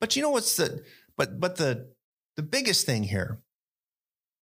But 0.00 0.16
you 0.16 0.22
know 0.22 0.30
what's 0.30 0.56
the 0.56 0.82
but 1.16 1.38
but 1.38 1.56
the 1.56 1.92
the 2.36 2.42
biggest 2.42 2.84
thing 2.84 3.04
here 3.04 3.38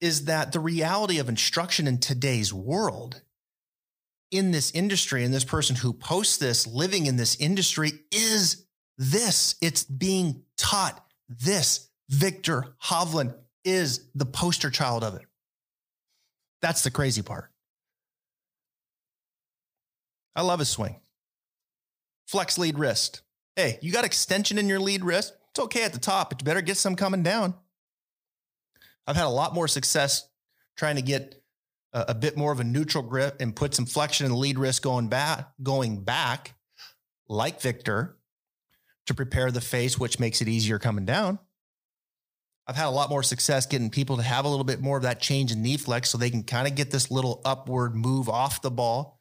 is 0.01 0.25
that 0.25 0.53
the 0.53 0.61
reality 0.61 1.19
of 1.19 1.29
instruction 1.29 1.87
in 1.87 1.99
today's 1.99 2.55
world 2.55 3.21
in 4.31 4.51
this 4.51 4.71
industry 4.73 5.25
and 5.25 5.35
this 5.35 5.45
person 5.45 5.77
who 5.77 5.93
posts 5.93 6.37
this 6.37 6.67
living 6.67 7.07
in 7.07 7.17
this 7.17 7.37
industry 7.37 7.93
is 8.13 8.67
this. 8.99 9.57
It's 9.61 9.85
being 9.85 10.43
taught 10.57 11.05
this. 11.29 11.89
Viktor 12.09 12.75
Hovland 12.83 13.35
is 13.65 14.09
the 14.15 14.27
poster 14.27 14.71
child 14.71 15.05
of 15.05 15.15
it. 15.15 15.23
That's 16.61 16.83
the 16.83 16.91
crazy 16.91 17.23
part. 17.23 17.51
I 20.35 20.43
love 20.43 20.59
his 20.59 20.69
swing. 20.69 20.97
Flex 22.27 22.59
lead 22.59 22.79
wrist. 22.79 23.23
Hey, 23.57 23.79
you 23.83 23.93
got 23.93 24.05
extension 24.05 24.59
in 24.59 24.69
your 24.69 24.81
lead 24.81 25.05
wrist. 25.05 25.35
It's 25.51 25.61
okay 25.61 25.85
at 25.85 25.93
the 25.93 25.99
top, 25.99 26.31
but 26.31 26.41
you 26.41 26.45
better 26.45 26.61
get 26.61 26.77
some 26.77 26.95
coming 26.95 27.23
down. 27.23 27.55
I've 29.07 29.17
had 29.17 29.27
a 29.27 29.29
lot 29.29 29.55
more 29.55 29.67
success 29.67 30.29
trying 30.77 30.97
to 30.97 31.03
get 31.03 31.40
a, 31.93 32.07
a 32.09 32.15
bit 32.15 32.37
more 32.37 32.53
of 32.53 32.61
a 32.61 32.65
neutral 32.65 33.03
grip 33.03 33.37
and 33.41 33.55
put 33.55 33.75
some 33.75 33.87
flexion 33.87 34.27
and 34.27 34.35
lead 34.35 34.59
wrist 34.59 34.83
going 34.83 35.09
back, 35.09 35.51
going 35.63 36.03
back, 36.03 36.55
like 37.29 37.61
Viktor, 37.61 38.17
to 39.07 39.15
prepare 39.15 39.51
the 39.51 39.61
face, 39.61 39.99
which 39.99 40.21
makes 40.21 40.41
it 40.41 40.49
easier 40.49 40.79
coming 40.79 41.05
down. 41.05 41.39
I've 42.67 42.77
had 42.77 42.87
a 42.87 42.91
lot 42.91 43.11
more 43.11 43.25
success 43.25 43.67
getting 43.67 43.91
people 43.91 44.17
to 44.19 44.23
have 44.23 44.45
a 44.45 44.49
little 44.49 44.65
bit 44.65 44.81
more 44.81 44.97
of 44.97 45.03
that 45.03 45.21
change 45.21 45.51
in 45.51 45.63
knee 45.63 45.77
flex 45.77 46.11
so 46.11 46.19
they 46.19 46.31
can 46.31 46.45
kind 46.45 46.69
of 46.69 46.77
get 46.77 46.93
this 46.93 47.11
little 47.11 47.41
upward 47.45 47.97
move 47.97 48.29
off 48.29 48.63
the 48.63 48.71
ball. 48.71 49.21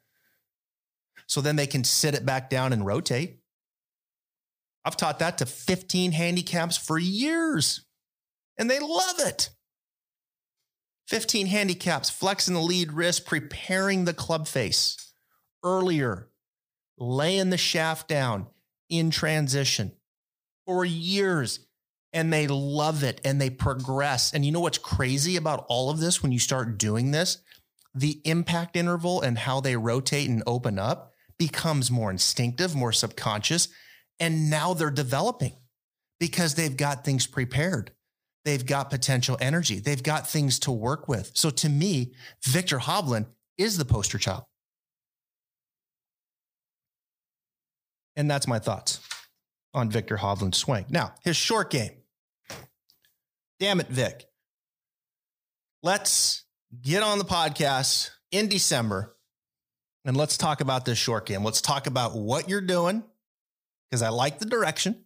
So 1.26 1.40
then 1.40 1.56
they 1.56 1.66
can 1.66 1.82
sit 1.82 2.14
it 2.14 2.24
back 2.24 2.50
down 2.50 2.72
and 2.72 2.86
rotate. 2.86 3.40
I've 4.84 4.96
taught 4.96 5.18
that 5.18 5.38
to 5.38 5.46
15 5.46 6.12
handicaps 6.12 6.76
for 6.76 6.98
years, 6.98 7.84
and 8.56 8.70
they 8.70 8.78
love 8.78 9.16
it. 9.18 9.50
15 11.10 11.48
handicaps, 11.48 12.08
flexing 12.08 12.54
the 12.54 12.60
lead 12.60 12.92
wrist, 12.92 13.26
preparing 13.26 14.04
the 14.04 14.14
club 14.14 14.46
face 14.46 15.12
earlier, 15.64 16.28
laying 16.96 17.50
the 17.50 17.58
shaft 17.58 18.06
down 18.06 18.46
in 18.88 19.10
transition 19.10 19.90
for 20.64 20.84
years. 20.84 21.66
And 22.12 22.32
they 22.32 22.46
love 22.46 23.02
it 23.02 23.20
and 23.24 23.40
they 23.40 23.50
progress. 23.50 24.32
And 24.32 24.44
you 24.44 24.52
know 24.52 24.60
what's 24.60 24.78
crazy 24.78 25.36
about 25.36 25.66
all 25.68 25.90
of 25.90 25.98
this 25.98 26.22
when 26.22 26.30
you 26.30 26.38
start 26.38 26.78
doing 26.78 27.10
this? 27.10 27.38
The 27.92 28.20
impact 28.24 28.76
interval 28.76 29.20
and 29.20 29.36
how 29.36 29.60
they 29.60 29.76
rotate 29.76 30.28
and 30.28 30.44
open 30.46 30.78
up 30.78 31.12
becomes 31.38 31.90
more 31.90 32.12
instinctive, 32.12 32.76
more 32.76 32.92
subconscious. 32.92 33.66
And 34.20 34.48
now 34.48 34.74
they're 34.74 34.90
developing 34.92 35.54
because 36.20 36.54
they've 36.54 36.76
got 36.76 37.04
things 37.04 37.26
prepared. 37.26 37.90
They've 38.44 38.64
got 38.64 38.90
potential 38.90 39.36
energy. 39.40 39.80
They've 39.80 40.02
got 40.02 40.28
things 40.28 40.58
to 40.60 40.70
work 40.70 41.08
with. 41.08 41.30
So 41.34 41.50
to 41.50 41.68
me, 41.68 42.12
Viktor 42.44 42.78
Hovland 42.78 43.26
is 43.58 43.76
the 43.76 43.84
poster 43.84 44.18
child. 44.18 44.44
And 48.16 48.30
that's 48.30 48.46
my 48.46 48.58
thoughts 48.58 49.00
on 49.74 49.90
Viktor 49.90 50.16
Hovland's 50.16 50.58
swing. 50.58 50.86
Now, 50.88 51.14
his 51.22 51.36
short 51.36 51.70
game. 51.70 51.92
Damn 53.58 53.80
it, 53.80 53.88
Vic. 53.88 54.24
Let's 55.82 56.44
get 56.82 57.02
on 57.02 57.18
the 57.18 57.24
podcast 57.24 58.10
in 58.30 58.48
December 58.48 59.16
and 60.04 60.16
let's 60.16 60.36
talk 60.38 60.60
about 60.60 60.84
this 60.84 60.98
short 60.98 61.26
game. 61.26 61.44
Let's 61.44 61.60
talk 61.60 61.86
about 61.86 62.14
what 62.16 62.48
you're 62.48 62.60
doing 62.60 63.02
because 63.90 64.02
I 64.02 64.08
like 64.08 64.38
the 64.38 64.46
direction 64.46 65.04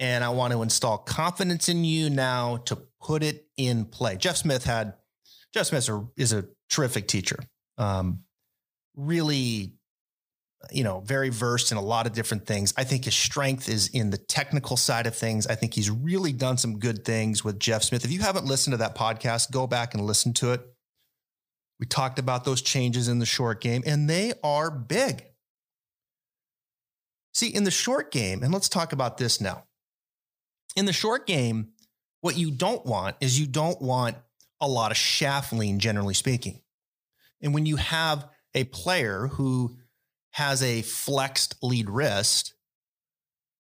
and 0.00 0.24
I 0.24 0.30
want 0.30 0.54
to 0.54 0.62
install 0.62 0.96
confidence 0.98 1.68
in 1.68 1.84
you 1.84 2.08
now 2.08 2.56
to 2.64 2.76
put 3.00 3.22
it 3.22 3.46
in 3.58 3.84
play. 3.84 4.16
Jeff 4.16 4.38
Smith 4.38 4.64
had 4.64 4.94
Jeff 5.52 5.66
Smith 5.66 5.88
is 6.16 6.32
a 6.32 6.46
terrific 6.70 7.06
teacher. 7.06 7.38
Um, 7.76 8.20
really, 8.96 9.74
you 10.70 10.84
know, 10.84 11.00
very 11.00 11.28
versed 11.28 11.70
in 11.70 11.78
a 11.78 11.82
lot 11.82 12.06
of 12.06 12.12
different 12.12 12.46
things. 12.46 12.72
I 12.76 12.84
think 12.84 13.04
his 13.04 13.14
strength 13.14 13.68
is 13.68 13.88
in 13.88 14.10
the 14.10 14.16
technical 14.16 14.76
side 14.76 15.06
of 15.06 15.14
things. 15.14 15.46
I 15.46 15.54
think 15.54 15.74
he's 15.74 15.90
really 15.90 16.32
done 16.32 16.56
some 16.56 16.78
good 16.78 17.04
things 17.04 17.44
with 17.44 17.58
Jeff 17.58 17.82
Smith. 17.82 18.04
If 18.04 18.12
you 18.12 18.20
haven't 18.20 18.46
listened 18.46 18.72
to 18.72 18.78
that 18.78 18.94
podcast, 18.94 19.50
go 19.50 19.66
back 19.66 19.94
and 19.94 20.04
listen 20.04 20.32
to 20.34 20.52
it. 20.52 20.62
We 21.78 21.86
talked 21.86 22.18
about 22.18 22.44
those 22.44 22.62
changes 22.62 23.08
in 23.08 23.18
the 23.18 23.26
short 23.26 23.60
game, 23.60 23.82
and 23.86 24.08
they 24.08 24.34
are 24.44 24.70
big. 24.70 25.24
See, 27.32 27.48
in 27.48 27.64
the 27.64 27.70
short 27.70 28.10
game, 28.12 28.42
and 28.42 28.52
let's 28.52 28.68
talk 28.68 28.92
about 28.92 29.16
this 29.16 29.40
now 29.40 29.64
in 30.76 30.86
the 30.86 30.92
short 30.92 31.26
game, 31.26 31.70
what 32.20 32.36
you 32.36 32.50
don't 32.50 32.84
want 32.84 33.16
is 33.20 33.38
you 33.38 33.46
don't 33.46 33.80
want 33.80 34.16
a 34.60 34.68
lot 34.68 34.90
of 34.90 34.96
shaft 34.96 35.52
lean, 35.52 35.78
generally 35.78 36.14
speaking. 36.14 36.60
And 37.40 37.54
when 37.54 37.66
you 37.66 37.76
have 37.76 38.28
a 38.54 38.64
player 38.64 39.26
who 39.26 39.76
has 40.32 40.62
a 40.62 40.82
flexed 40.82 41.56
lead 41.62 41.88
wrist 41.88 42.54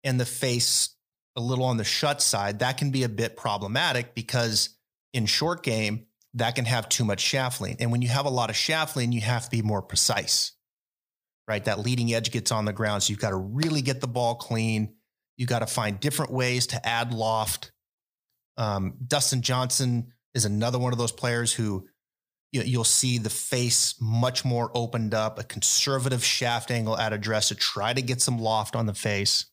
and 0.03 0.21
the 0.21 0.27
face 0.27 0.91
a 1.37 1.41
little 1.41 1.65
on 1.65 1.77
the 1.77 1.85
shut 1.85 2.23
side, 2.23 2.61
that 2.61 2.79
can 2.79 2.91
be 2.91 3.03
a 3.03 3.09
bit 3.09 3.37
problematic 3.37 4.15
because 4.15 4.71
in 5.13 5.27
short 5.27 5.63
game, 5.63 6.07
that 6.35 6.55
can 6.55 6.65
have 6.65 6.89
too 6.89 7.05
much 7.05 7.21
shaft 7.21 7.61
lean. 7.61 7.77
And 7.81 7.93
when 7.93 8.03
you 8.03 8.09
have 8.09 8.27
a 8.27 8.31
lot 8.31 8.51
of 8.51 8.57
shaft 8.57 8.97
lean, 8.97 9.13
you 9.13 9.21
have 9.21 9.45
to 9.45 9.51
be 9.51 9.63
more 9.63 9.83
precise, 9.83 10.53
right? 11.47 11.65
That 11.65 11.81
leading 11.81 12.13
edge 12.13 12.31
gets 12.31 12.51
on 12.51 12.65
the 12.65 12.73
ground. 12.73 13.03
So 13.03 13.11
you've 13.11 13.21
got 13.21 13.31
to 13.31 13.37
really 13.37 13.83
get 13.83 14.01
the 14.01 14.09
ball 14.09 14.35
clean. 14.35 14.95
You 15.37 15.47
got 15.47 15.61
to 15.61 15.67
find 15.67 15.99
different 16.01 16.33
ways 16.33 16.69
to 16.69 16.87
add 16.87 17.13
loft. 17.13 17.73
Um, 18.57 18.95
Dustin 19.07 19.43
Johnson 19.43 20.13
is 20.35 20.45
another 20.45 20.79
one 20.79 20.93
of 20.93 20.99
those 20.99 21.13
players 21.13 21.53
who 21.53 21.87
you 22.53 22.61
know, 22.61 22.67
you'll 22.67 22.85
see 22.85 23.19
the 23.19 23.31
face 23.31 23.97
much 24.01 24.45
more 24.45 24.71
opened 24.75 25.13
up, 25.13 25.41
a 25.41 25.45
conservative 25.45 26.25
shaft 26.25 26.71
angle 26.71 26.97
at 26.97 27.13
address 27.13 27.49
to 27.49 27.57
try 27.57 27.93
to 27.93 28.01
get 28.01 28.23
some 28.23 28.39
loft 28.39 28.77
on 28.77 28.87
the 28.87 28.95
face. 28.95 29.47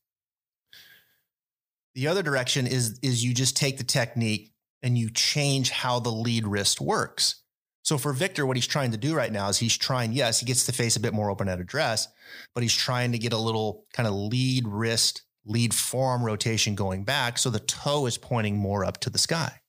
The 1.95 2.07
other 2.07 2.21
direction 2.21 2.67
is 2.67 2.99
is 3.01 3.23
you 3.23 3.33
just 3.33 3.57
take 3.57 3.77
the 3.79 3.83
technique 3.83 4.51
and 4.83 4.97
you 4.97 5.09
change 5.09 5.71
how 5.71 5.99
the 5.99 6.11
lead 6.11 6.45
wrist 6.47 6.79
works. 6.79 7.41
So 7.83 7.97
for 7.97 8.13
Viktor, 8.13 8.45
what 8.45 8.57
he's 8.57 8.67
trying 8.67 8.91
to 8.91 8.97
do 8.97 9.15
right 9.15 9.31
now 9.31 9.49
is 9.49 9.57
he's 9.57 9.77
trying, 9.77 10.13
yes, 10.13 10.39
he 10.39 10.45
gets 10.45 10.65
the 10.65 10.71
face 10.71 10.95
a 10.95 10.99
bit 10.99 11.13
more 11.13 11.31
open 11.31 11.49
at 11.49 11.59
address, 11.59 12.07
but 12.53 12.61
he's 12.61 12.75
trying 12.75 13.11
to 13.13 13.17
get 13.17 13.33
a 13.33 13.37
little 13.37 13.85
kind 13.93 14.07
of 14.07 14.13
lead 14.13 14.67
wrist, 14.67 15.23
lead 15.45 15.73
forearm 15.73 16.23
rotation 16.23 16.75
going 16.75 17.03
back. 17.03 17.37
So 17.37 17.49
the 17.49 17.59
toe 17.59 18.05
is 18.05 18.17
pointing 18.17 18.57
more 18.57 18.85
up 18.85 18.99
to 19.01 19.09
the 19.09 19.17
sky 19.17 19.61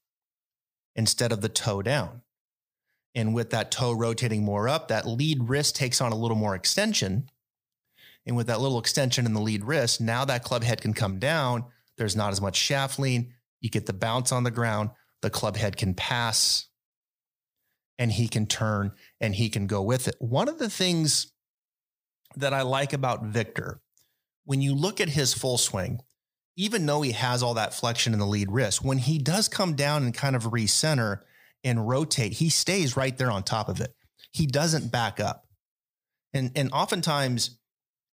instead 0.95 1.33
of 1.33 1.41
the 1.41 1.49
toe 1.49 1.83
down. 1.83 2.23
And 3.15 3.35
with 3.35 3.51
that 3.51 3.71
toe 3.71 3.93
rotating 3.93 4.45
more 4.45 4.69
up, 4.69 4.89
that 4.89 5.07
lead 5.07 5.49
wrist 5.49 5.77
takes 5.77 6.01
on 6.01 6.13
a 6.13 6.17
little 6.17 6.37
more 6.37 6.55
extension. 6.55 7.29
And 8.27 8.37
with 8.37 8.47
that 8.47 8.61
little 8.61 8.79
extension 8.79 9.27
in 9.27 9.35
the 9.35 9.41
lead 9.41 9.65
wrist, 9.65 10.01
now 10.01 10.25
that 10.25 10.45
club 10.45 10.63
head 10.63 10.81
can 10.81 10.95
come 10.95 11.19
down. 11.19 11.65
There's 11.99 12.17
not 12.17 12.33
as 12.33 12.41
much 12.41 12.57
shaft 12.57 12.99
lean. 12.99 13.35
You 13.61 13.69
get 13.69 13.87
the 13.87 13.93
bounce 13.93 14.33
on 14.33 14.45
the 14.45 14.51
ground. 14.51 14.91
The 15.21 15.31
club 15.31 15.57
head 15.57 15.77
can 15.77 15.95
pass 15.95 16.69
and 17.99 18.11
he 18.11 18.29
can 18.29 18.47
turn 18.47 18.93
and 19.21 19.35
he 19.35 19.49
can 19.49 19.67
go 19.67 19.83
with 19.83 20.09
it. 20.09 20.17
One 20.19 20.49
of 20.49 20.59
the 20.59 20.71
things 20.71 21.33
that 22.37 22.55
I 22.55 22.63
like 22.63 22.93
about 22.93 23.25
Viktor, 23.25 23.81
when 24.45 24.61
you 24.61 24.75
look 24.75 25.01
at 25.01 25.09
his 25.09 25.35
full 25.35 25.59
swing, 25.59 26.01
even 26.57 26.85
though 26.85 27.03
he 27.03 27.13
has 27.13 27.43
all 27.43 27.55
that 27.55 27.75
flexion 27.75 28.13
in 28.13 28.19
the 28.19 28.27
lead 28.27 28.51
wrist, 28.51 28.85
when 28.85 28.99
he 28.99 29.19
does 29.19 29.49
come 29.49 29.75
down 29.75 30.03
and 30.03 30.13
kind 30.13 30.37
of 30.37 30.45
recenter, 30.45 31.21
and 31.65 31.89
rotate, 31.89 32.33
he 32.33 32.49
stays 32.49 32.97
right 32.97 33.17
there 33.17 33.31
on 33.31 33.43
top 33.43 33.69
of 33.69 33.81
it. 33.81 33.95
He 34.33 34.47
doesn't 34.47 34.91
back 34.91 35.21
up. 35.21 35.47
And, 36.35 36.51
and 36.57 36.73
oftentimes 36.73 37.59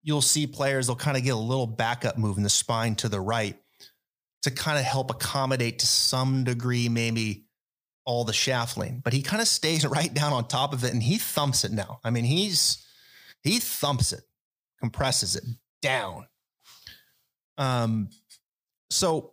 you'll 0.03 0.23
see 0.23 0.47
players, 0.47 0.87
they'll 0.87 0.97
kind 0.97 1.17
of 1.17 1.23
get 1.23 1.35
a 1.35 1.37
little 1.37 1.67
backup 1.67 2.19
move 2.19 2.37
in 2.37 2.43
the 2.43 2.51
spine 2.51 2.95
to 2.97 3.09
the 3.09 3.21
right 3.21 3.57
to 4.43 4.51
kind 4.51 4.79
of 4.79 4.85
help 4.85 5.11
accommodate 5.11 5.81
to 5.81 5.87
some 5.87 6.45
degree, 6.45 6.88
maybe 6.88 7.45
all 8.05 8.25
the 8.25 8.33
shaft 8.33 8.79
lean, 8.79 9.01
but 9.05 9.12
he 9.12 9.23
kind 9.23 9.43
of 9.43 9.49
stays 9.49 9.87
right 9.87 10.12
down 10.12 10.33
on 10.33 10.47
top 10.47 10.73
of 10.73 10.85
it 10.85 10.93
and 10.93 11.03
he 11.03 11.19
thumps 11.19 11.64
it 11.64 11.73
now. 11.73 12.01
I 12.05 12.11
mean, 12.11 12.25
he's, 12.25 12.85
he 13.43 13.59
thumps 13.59 14.12
it, 14.12 14.23
compresses 14.81 15.37
it 15.37 15.45
down. 15.81 16.27
Um, 17.57 18.11
so 18.91 19.33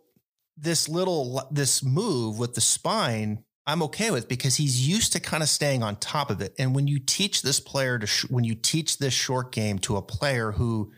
this 0.56 0.88
little, 0.88 1.46
this 1.50 1.82
move 1.84 2.38
with 2.38 2.54
the 2.54 2.60
spine 2.60 3.44
I'm 3.66 3.82
okay 3.82 4.12
with 4.12 4.28
because 4.28 4.56
he's 4.56 4.86
used 4.88 5.12
to 5.14 5.20
kind 5.20 5.42
of 5.42 5.48
staying 5.48 5.82
on 5.82 5.96
top 5.96 6.30
of 6.30 6.40
it. 6.40 6.54
And 6.58 6.74
when 6.74 6.86
you 6.86 7.00
teach 7.00 7.42
this 7.42 7.58
player 7.58 7.98
to, 7.98 8.06
sh- 8.06 8.30
when 8.30 8.44
you 8.44 8.54
teach 8.54 8.98
this 8.98 9.12
short 9.12 9.50
game 9.50 9.80
to 9.80 9.96
a 9.96 10.02
player 10.02 10.52
who 10.52 10.92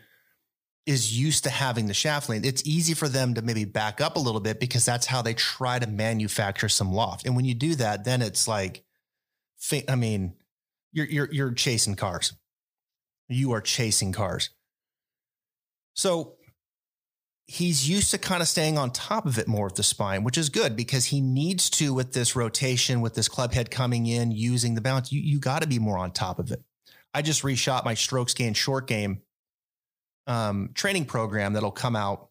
is 0.85 1.19
used 1.19 1.43
to 1.45 1.49
having 1.49 1.87
the 1.87 1.95
shaft 1.95 2.29
lane, 2.29 2.45
it's 2.45 2.63
easy 2.65 2.93
for 2.93 3.09
them 3.09 3.33
to 3.33 3.41
maybe 3.41 3.65
back 3.65 3.99
up 3.99 4.17
a 4.17 4.19
little 4.19 4.39
bit 4.39 4.59
because 4.59 4.85
that's 4.85 5.07
how 5.07 5.23
they 5.23 5.33
try 5.33 5.79
to 5.79 5.87
manufacture 5.87 6.69
some 6.69 6.91
loft. 6.93 7.25
And 7.25 7.35
when 7.35 7.45
you 7.45 7.55
do 7.55 7.73
that, 7.75 8.05
then 8.05 8.21
it's 8.21 8.47
like, 8.47 8.83
I 9.87 9.95
mean, 9.95 10.35
you're, 10.91 11.07
you're, 11.07 11.31
you're 11.31 11.53
chasing 11.53 11.95
cars. 11.95 12.33
You 13.27 13.51
are 13.53 13.61
chasing 13.61 14.11
cars. 14.11 14.51
So 15.99 16.35
he's 17.47 17.89
used 17.89 18.11
to 18.11 18.17
kind 18.17 18.41
of 18.41 18.47
staying 18.47 18.77
on 18.77 18.89
top 18.91 19.25
of 19.25 19.37
it 19.37 19.49
more 19.49 19.65
with 19.65 19.75
the 19.75 19.83
spine, 19.83 20.23
which 20.23 20.37
is 20.37 20.47
good 20.47 20.77
because 20.77 21.07
he 21.07 21.19
needs 21.19 21.69
to 21.71 21.93
with 21.93 22.13
this 22.13 22.37
rotation, 22.37 23.01
with 23.01 23.15
this 23.15 23.27
club 23.27 23.51
head 23.51 23.69
coming 23.69 24.07
in, 24.07 24.31
using 24.31 24.75
the 24.75 24.81
bounce. 24.81 25.11
You, 25.11 25.19
you 25.19 25.41
got 25.41 25.61
to 25.61 25.67
be 25.67 25.77
more 25.77 25.97
on 25.97 26.11
top 26.11 26.39
of 26.39 26.51
it. 26.51 26.63
I 27.13 27.21
just 27.21 27.43
reshot 27.43 27.83
my 27.83 27.95
strokes 27.95 28.33
gain 28.33 28.53
short 28.53 28.87
game 28.87 29.23
um, 30.25 30.69
training 30.73 31.03
program 31.03 31.51
that'll 31.51 31.69
come 31.69 31.97
out. 31.97 32.29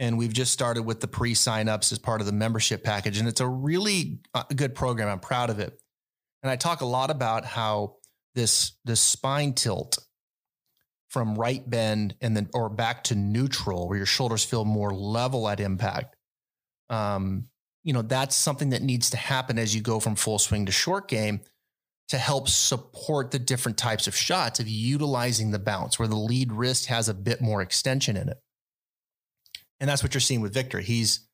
And 0.00 0.18
we've 0.18 0.32
just 0.32 0.50
started 0.50 0.82
with 0.82 1.00
the 1.00 1.06
pre 1.06 1.34
signups 1.34 1.92
as 1.92 2.00
part 2.00 2.20
of 2.20 2.26
the 2.26 2.32
membership 2.32 2.82
package. 2.82 3.18
And 3.18 3.28
it's 3.28 3.40
a 3.40 3.46
really 3.46 4.18
uh, 4.34 4.42
good 4.56 4.74
program. 4.74 5.08
I'm 5.08 5.20
proud 5.20 5.50
of 5.50 5.60
it. 5.60 5.80
And 6.42 6.50
I 6.50 6.56
talk 6.56 6.80
a 6.80 6.86
lot 6.86 7.10
about 7.10 7.44
how 7.44 7.98
this, 8.34 8.72
this 8.84 9.00
spine 9.00 9.52
tilt 9.52 10.00
from 11.14 11.36
right 11.36 11.70
bend 11.70 12.16
and 12.20 12.36
then 12.36 12.48
or 12.52 12.68
back 12.68 13.04
to 13.04 13.14
neutral 13.14 13.86
where 13.86 13.96
your 13.96 14.04
shoulders 14.04 14.44
feel 14.44 14.64
more 14.64 14.92
level 14.92 15.48
at 15.48 15.60
impact. 15.60 16.16
Um, 16.90 17.46
you 17.84 17.92
know 17.92 18.02
that's 18.02 18.34
something 18.34 18.70
that 18.70 18.82
needs 18.82 19.10
to 19.10 19.16
happen 19.16 19.56
as 19.56 19.76
you 19.76 19.80
go 19.80 20.00
from 20.00 20.16
full 20.16 20.40
swing 20.40 20.66
to 20.66 20.72
short 20.72 21.06
game 21.06 21.40
to 22.08 22.18
help 22.18 22.48
support 22.48 23.30
the 23.30 23.38
different 23.38 23.78
types 23.78 24.08
of 24.08 24.16
shots 24.16 24.58
of 24.58 24.66
utilizing 24.66 25.52
the 25.52 25.60
bounce 25.60 26.00
where 26.00 26.08
the 26.08 26.16
lead 26.16 26.52
wrist 26.52 26.86
has 26.86 27.08
a 27.08 27.14
bit 27.14 27.40
more 27.40 27.62
extension 27.62 28.16
in 28.16 28.28
it. 28.28 28.40
And 29.78 29.88
that's 29.88 30.02
what 30.02 30.14
you're 30.14 30.20
seeing 30.20 30.40
with 30.40 30.52
Viktor. 30.52 30.80
He's 30.80 31.28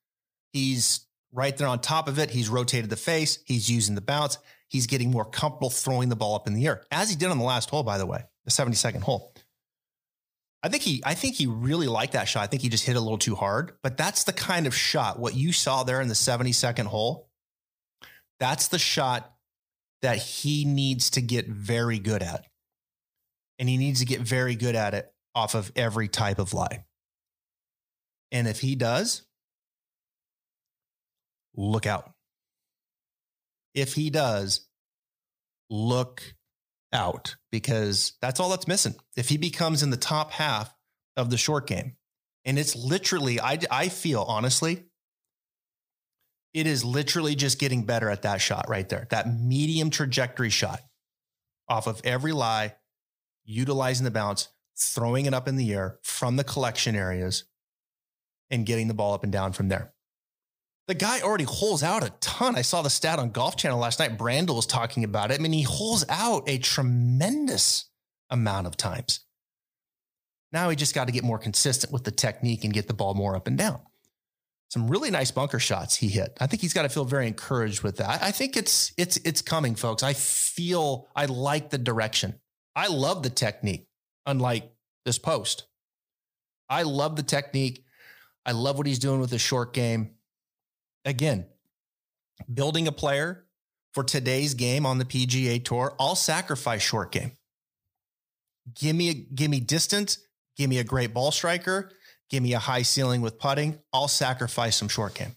he's 0.52 1.06
right 1.32 1.56
there 1.56 1.68
on 1.68 1.80
top 1.80 2.06
of 2.06 2.18
it. 2.18 2.28
He's 2.28 2.50
rotated 2.50 2.90
the 2.90 2.96
face. 2.96 3.38
He's 3.46 3.70
using 3.70 3.94
the 3.94 4.02
bounce. 4.02 4.36
He's 4.68 4.86
getting 4.86 5.10
more 5.10 5.24
comfortable 5.24 5.70
throwing 5.70 6.10
the 6.10 6.16
ball 6.16 6.34
up 6.34 6.46
in 6.46 6.52
the 6.52 6.66
air 6.66 6.82
as 6.90 7.08
he 7.08 7.16
did 7.16 7.30
on 7.30 7.38
the 7.38 7.44
last 7.44 7.70
hole 7.70 7.82
by 7.82 7.96
the 7.96 8.04
way 8.04 8.24
the 8.44 8.50
72nd 8.50 9.00
hole 9.00 9.32
I 10.62 10.68
think 10.68 10.82
he 10.82 11.02
I 11.04 11.14
think 11.14 11.36
he 11.36 11.46
really 11.46 11.86
liked 11.86 12.12
that 12.12 12.28
shot. 12.28 12.42
I 12.42 12.46
think 12.46 12.62
he 12.62 12.68
just 12.68 12.84
hit 12.84 12.96
a 12.96 13.00
little 13.00 13.18
too 13.18 13.34
hard, 13.34 13.72
but 13.82 13.96
that's 13.96 14.24
the 14.24 14.32
kind 14.32 14.66
of 14.66 14.74
shot 14.74 15.18
what 15.18 15.34
you 15.34 15.52
saw 15.52 15.84
there 15.84 16.00
in 16.00 16.08
the 16.08 16.14
72nd 16.14 16.86
hole. 16.86 17.28
That's 18.38 18.68
the 18.68 18.78
shot 18.78 19.34
that 20.02 20.18
he 20.18 20.64
needs 20.64 21.10
to 21.10 21.20
get 21.20 21.46
very 21.46 21.98
good 21.98 22.22
at. 22.22 22.46
And 23.58 23.68
he 23.68 23.76
needs 23.76 24.00
to 24.00 24.06
get 24.06 24.20
very 24.20 24.54
good 24.54 24.74
at 24.74 24.94
it 24.94 25.12
off 25.34 25.54
of 25.54 25.70
every 25.76 26.08
type 26.08 26.38
of 26.38 26.54
lie. 26.54 26.84
And 28.32 28.48
if 28.48 28.60
he 28.60 28.74
does, 28.74 29.22
look 31.54 31.86
out. 31.86 32.12
If 33.74 33.94
he 33.94 34.10
does, 34.10 34.66
look 35.68 36.22
out 36.92 37.36
because 37.50 38.14
that's 38.20 38.40
all 38.40 38.50
that's 38.50 38.68
missing. 38.68 38.94
If 39.16 39.28
he 39.28 39.36
becomes 39.36 39.82
in 39.82 39.90
the 39.90 39.96
top 39.96 40.32
half 40.32 40.74
of 41.16 41.30
the 41.30 41.36
short 41.36 41.66
game, 41.66 41.96
and 42.44 42.58
it's 42.58 42.74
literally, 42.74 43.40
I, 43.40 43.58
I 43.70 43.88
feel 43.88 44.22
honestly, 44.22 44.84
it 46.52 46.66
is 46.66 46.84
literally 46.84 47.34
just 47.34 47.60
getting 47.60 47.84
better 47.84 48.10
at 48.10 48.22
that 48.22 48.40
shot 48.40 48.68
right 48.68 48.88
there, 48.88 49.06
that 49.10 49.32
medium 49.32 49.90
trajectory 49.90 50.50
shot 50.50 50.80
off 51.68 51.86
of 51.86 52.00
every 52.02 52.32
lie, 52.32 52.74
utilizing 53.44 54.04
the 54.04 54.10
bounce, 54.10 54.48
throwing 54.76 55.26
it 55.26 55.34
up 55.34 55.46
in 55.46 55.56
the 55.56 55.72
air 55.72 55.98
from 56.02 56.36
the 56.36 56.44
collection 56.44 56.96
areas, 56.96 57.44
and 58.50 58.66
getting 58.66 58.88
the 58.88 58.94
ball 58.94 59.14
up 59.14 59.22
and 59.22 59.32
down 59.32 59.52
from 59.52 59.68
there. 59.68 59.92
The 60.90 60.94
guy 60.94 61.20
already 61.20 61.44
holes 61.44 61.84
out 61.84 62.02
a 62.02 62.10
ton. 62.18 62.56
I 62.56 62.62
saw 62.62 62.82
the 62.82 62.90
stat 62.90 63.20
on 63.20 63.30
Golf 63.30 63.54
Channel 63.54 63.78
last 63.78 64.00
night. 64.00 64.18
Brandel 64.18 64.56
was 64.56 64.66
talking 64.66 65.04
about 65.04 65.30
it. 65.30 65.38
I 65.38 65.38
mean, 65.40 65.52
he 65.52 65.62
holes 65.62 66.04
out 66.08 66.48
a 66.48 66.58
tremendous 66.58 67.88
amount 68.28 68.66
of 68.66 68.76
times. 68.76 69.20
Now 70.50 70.68
he 70.68 70.74
just 70.74 70.92
got 70.92 71.06
to 71.06 71.12
get 71.12 71.22
more 71.22 71.38
consistent 71.38 71.92
with 71.92 72.02
the 72.02 72.10
technique 72.10 72.64
and 72.64 72.72
get 72.72 72.88
the 72.88 72.92
ball 72.92 73.14
more 73.14 73.36
up 73.36 73.46
and 73.46 73.56
down. 73.56 73.82
Some 74.70 74.88
really 74.88 75.12
nice 75.12 75.30
bunker 75.30 75.60
shots 75.60 75.94
he 75.94 76.08
hit. 76.08 76.36
I 76.40 76.48
think 76.48 76.60
he's 76.60 76.74
got 76.74 76.82
to 76.82 76.88
feel 76.88 77.04
very 77.04 77.28
encouraged 77.28 77.84
with 77.84 77.98
that. 77.98 78.20
I 78.20 78.32
think 78.32 78.56
it's 78.56 78.92
it's 78.96 79.16
it's 79.18 79.42
coming, 79.42 79.76
folks. 79.76 80.02
I 80.02 80.14
feel 80.14 81.06
I 81.14 81.26
like 81.26 81.70
the 81.70 81.78
direction. 81.78 82.40
I 82.74 82.88
love 82.88 83.22
the 83.22 83.30
technique, 83.30 83.86
unlike 84.26 84.72
this 85.04 85.20
post. 85.20 85.68
I 86.68 86.82
love 86.82 87.14
the 87.14 87.22
technique. 87.22 87.84
I 88.44 88.50
love 88.50 88.76
what 88.76 88.88
he's 88.88 88.98
doing 88.98 89.20
with 89.20 89.30
the 89.30 89.38
short 89.38 89.72
game 89.72 90.16
again, 91.04 91.46
building 92.52 92.86
a 92.86 92.92
player 92.92 93.46
for 93.92 94.04
today's 94.04 94.54
game 94.54 94.86
on 94.86 94.98
the 94.98 95.04
PGA 95.04 95.64
Tour, 95.64 95.94
I'll 95.98 96.16
sacrifice 96.16 96.82
short 96.82 97.12
game. 97.12 97.32
Give 98.78 98.94
me 98.94 99.10
a, 99.10 99.14
give 99.14 99.50
me 99.50 99.60
distance, 99.60 100.18
give 100.56 100.70
me 100.70 100.78
a 100.78 100.84
great 100.84 101.12
ball 101.12 101.32
striker, 101.32 101.90
give 102.28 102.42
me 102.42 102.54
a 102.54 102.58
high 102.58 102.82
ceiling 102.82 103.20
with 103.20 103.38
putting. 103.38 103.78
I'll 103.92 104.08
sacrifice 104.08 104.76
some 104.76 104.88
short 104.88 105.14
game. 105.14 105.36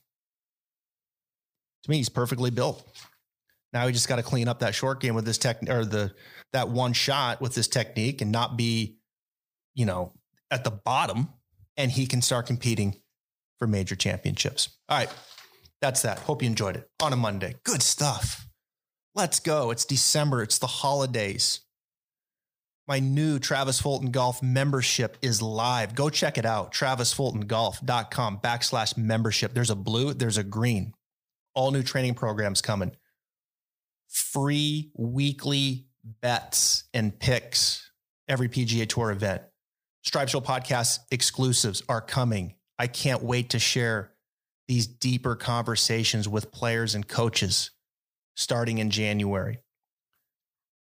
To 1.84 1.89
me, 1.89 1.97
he's 1.97 2.10
perfectly 2.10 2.52
built. 2.52 2.88
Now 3.73 3.88
he 3.88 3.93
just 3.93 4.08
got 4.08 4.17
to 4.17 4.23
clean 4.23 4.47
up 4.47 4.60
that 4.60 4.76
short 4.76 4.99
game 4.99 5.15
with 5.15 5.26
this 5.26 5.38
tech 5.38 5.58
or 5.67 5.84
the 5.84 6.13
that 6.54 6.69
one 6.69 6.93
shot 6.93 7.41
with 7.41 7.56
this 7.56 7.67
technique 7.67 8.21
and 8.21 8.32
not 8.32 8.56
be, 8.56 8.97
you 9.73 9.86
know, 9.86 10.13
at 10.52 10.63
the 10.63 10.69
bottom, 10.69 11.30
and 11.76 11.91
he 11.91 12.06
can 12.06 12.21
start 12.21 12.45
competing 12.45 13.02
for 13.58 13.67
major 13.67 13.95
championships. 13.95 14.69
All 14.88 14.97
right. 14.97 15.10
That's 15.84 16.04
that. 16.04 16.19
Hope 16.19 16.41
you 16.41 16.48
enjoyed 16.48 16.78
it 16.78 16.89
on 17.02 17.12
a 17.12 17.17
Monday. 17.17 17.56
Good 17.65 17.82
stuff. 17.82 18.48
Let's 19.15 19.41
go. 19.41 19.69
It's 19.69 19.84
December, 19.84 20.41
it's 20.41 20.58
the 20.58 20.65
holidays. 20.65 21.60
My 22.88 23.00
new 23.00 23.38
Travis 23.38 23.82
Fulton 23.82 24.10
Golf 24.10 24.41
membership 24.41 25.17
is 25.22 25.41
live. 25.41 25.93
Go 25.93 26.10
check 26.10 26.38
it 26.38 26.46
out. 26.46 26.72
TravisFultonGolf.com 26.72 28.39
backslash 28.39 28.96
membership. 28.96 29.54
There's 29.54 29.72
a 29.72 29.76
blue, 29.76 30.13
there's 30.13 30.38
a 30.38 30.43
green. 30.46 30.93
All 31.54 31.72
new 31.72 31.84
training 31.84 32.13
programs 32.13 32.62
coming. 32.62 32.96
Free 34.08 34.89
weekly 34.98 35.88
bets 36.22 36.86
and 36.93 37.19
picks 37.19 37.91
every 38.30 38.48
PGA 38.48 38.88
Tour 38.88 39.12
event. 39.12 39.41
Stripe 40.06 40.30
Show 40.30 40.39
podcast 40.39 41.00
exclusives 41.12 41.84
are 41.89 42.00
coming. 42.00 42.56
I 42.80 42.88
can't 42.88 43.22
wait 43.22 43.50
to 43.50 43.60
share 43.60 44.12
these 44.74 44.88
deeper 44.88 45.36
conversations 45.36 46.28
with 46.28 46.52
players 46.52 46.96
and 46.96 47.08
coaches 47.08 47.70
starting 48.36 48.80
in 48.80 48.90
January. 48.90 49.60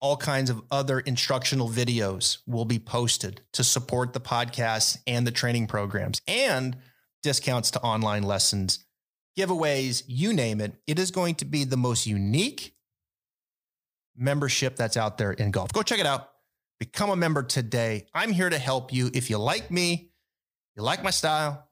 all 0.03 0.17
kinds 0.17 0.49
of 0.49 0.61
other 0.69 0.99
instructional 0.99 1.69
videos 1.69 2.39
will 2.45 2.65
be 2.65 2.77
posted 2.77 3.39
to 3.53 3.63
support 3.63 4.11
the 4.11 4.19
podcast 4.19 4.97
and 5.07 5.25
the 5.25 5.31
training 5.31 5.65
programs 5.65 6.21
and 6.27 6.75
discounts 7.23 7.71
to 7.71 7.79
online 7.79 8.21
lessons, 8.21 8.85
giveaways, 9.39 10.03
you 10.07 10.33
name 10.33 10.59
it. 10.59 10.73
It 10.87 10.99
is 10.99 11.09
going 11.09 11.35
to 11.35 11.45
be 11.45 11.63
the 11.63 11.77
most 11.77 12.05
unique 12.05 12.75
membership 14.13 14.75
that's 14.75 14.97
out 14.97 15.17
there 15.17 15.31
in 15.31 15.51
golf. 15.51 15.71
Go 15.71 15.81
check 15.81 15.99
it 15.99 16.05
out. 16.05 16.31
Become 16.81 17.11
a 17.11 17.15
member 17.15 17.41
today. 17.41 18.05
I'm 18.13 18.33
here 18.33 18.49
to 18.49 18.57
help 18.59 18.91
you. 18.91 19.09
If 19.13 19.29
you 19.29 19.37
like 19.37 19.71
me, 19.71 20.11
you 20.75 20.83
like 20.83 21.01
my 21.01 21.11
style, 21.11 21.69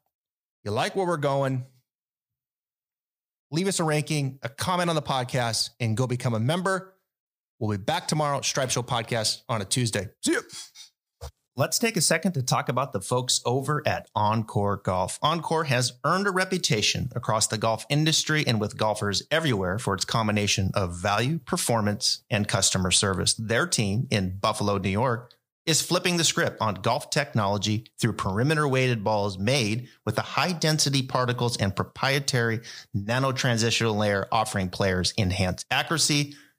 you 0.64 0.72
like 0.72 0.96
where 0.96 1.06
we're 1.06 1.18
going, 1.18 1.66
leave 3.52 3.68
us 3.68 3.80
a 3.80 3.84
ranking, 3.84 4.40
a 4.42 4.50
comment 4.50 4.90
on 4.90 4.96
the 4.96 5.02
podcast, 5.02 5.72
and 5.80 5.96
go 5.96 6.08
become 6.08 6.34
a 6.34 6.40
member. 6.40 6.96
We'll 7.60 7.78
be 7.78 7.84
back 7.84 8.08
tomorrow, 8.08 8.42
Stripe 8.42 8.72
Show 8.72 8.82
podcast 8.82 9.42
on 9.48 9.62
a 9.62 9.66
Tuesday. 9.66 10.08
See 10.24 10.32
you. 10.32 10.42
Let's 11.58 11.80
take 11.80 11.98
a 11.98 12.02
second 12.02 12.32
to 12.34 12.44
talk 12.44 12.70
about 12.70 12.94
the 12.94 13.02
folks 13.02 13.42
over 13.46 13.84
at 13.86 14.08
OnCore 14.16 14.82
Golf. 14.82 15.20
OnCore 15.20 15.66
has 15.66 15.92
earned 16.06 16.26
a 16.26 16.32
reputation 16.32 17.10
across 17.14 17.48
the 17.48 17.58
golf 17.58 17.86
industry 17.90 18.46
and 18.48 18.60
with 18.62 18.78
golfers 18.78 19.22
everywhere 19.30 19.78
for 19.78 19.94
its 19.94 20.06
combination 20.06 20.72
of 20.74 20.96
value, 20.96 21.40
performance, 21.40 22.24
and 22.32 22.48
customer 22.48 22.90
service. 22.90 23.34
Their 23.34 23.68
team 23.68 24.08
in 24.10 24.38
Buffalo, 24.40 24.78
New 24.78 24.90
York, 24.90 25.34
is 25.66 25.82
flipping 25.82 26.18
the 26.18 26.24
script 26.24 26.60
on 26.62 26.76
golf 26.76 27.10
technology 27.10 27.86
through 28.00 28.14
perimeter 28.14 28.68
weighted 28.68 29.04
balls 29.04 29.38
made 29.38 29.88
with 30.06 30.16
the 30.16 30.22
high 30.22 30.52
density 30.52 31.04
particles 31.04 31.58
and 31.58 31.76
proprietary 31.76 32.60
nano 32.94 33.32
transitional 33.32 33.96
layer 33.96 34.28
offering 34.32 34.70
players 34.70 35.14
enhanced 35.18 35.66
accuracy 35.72 36.36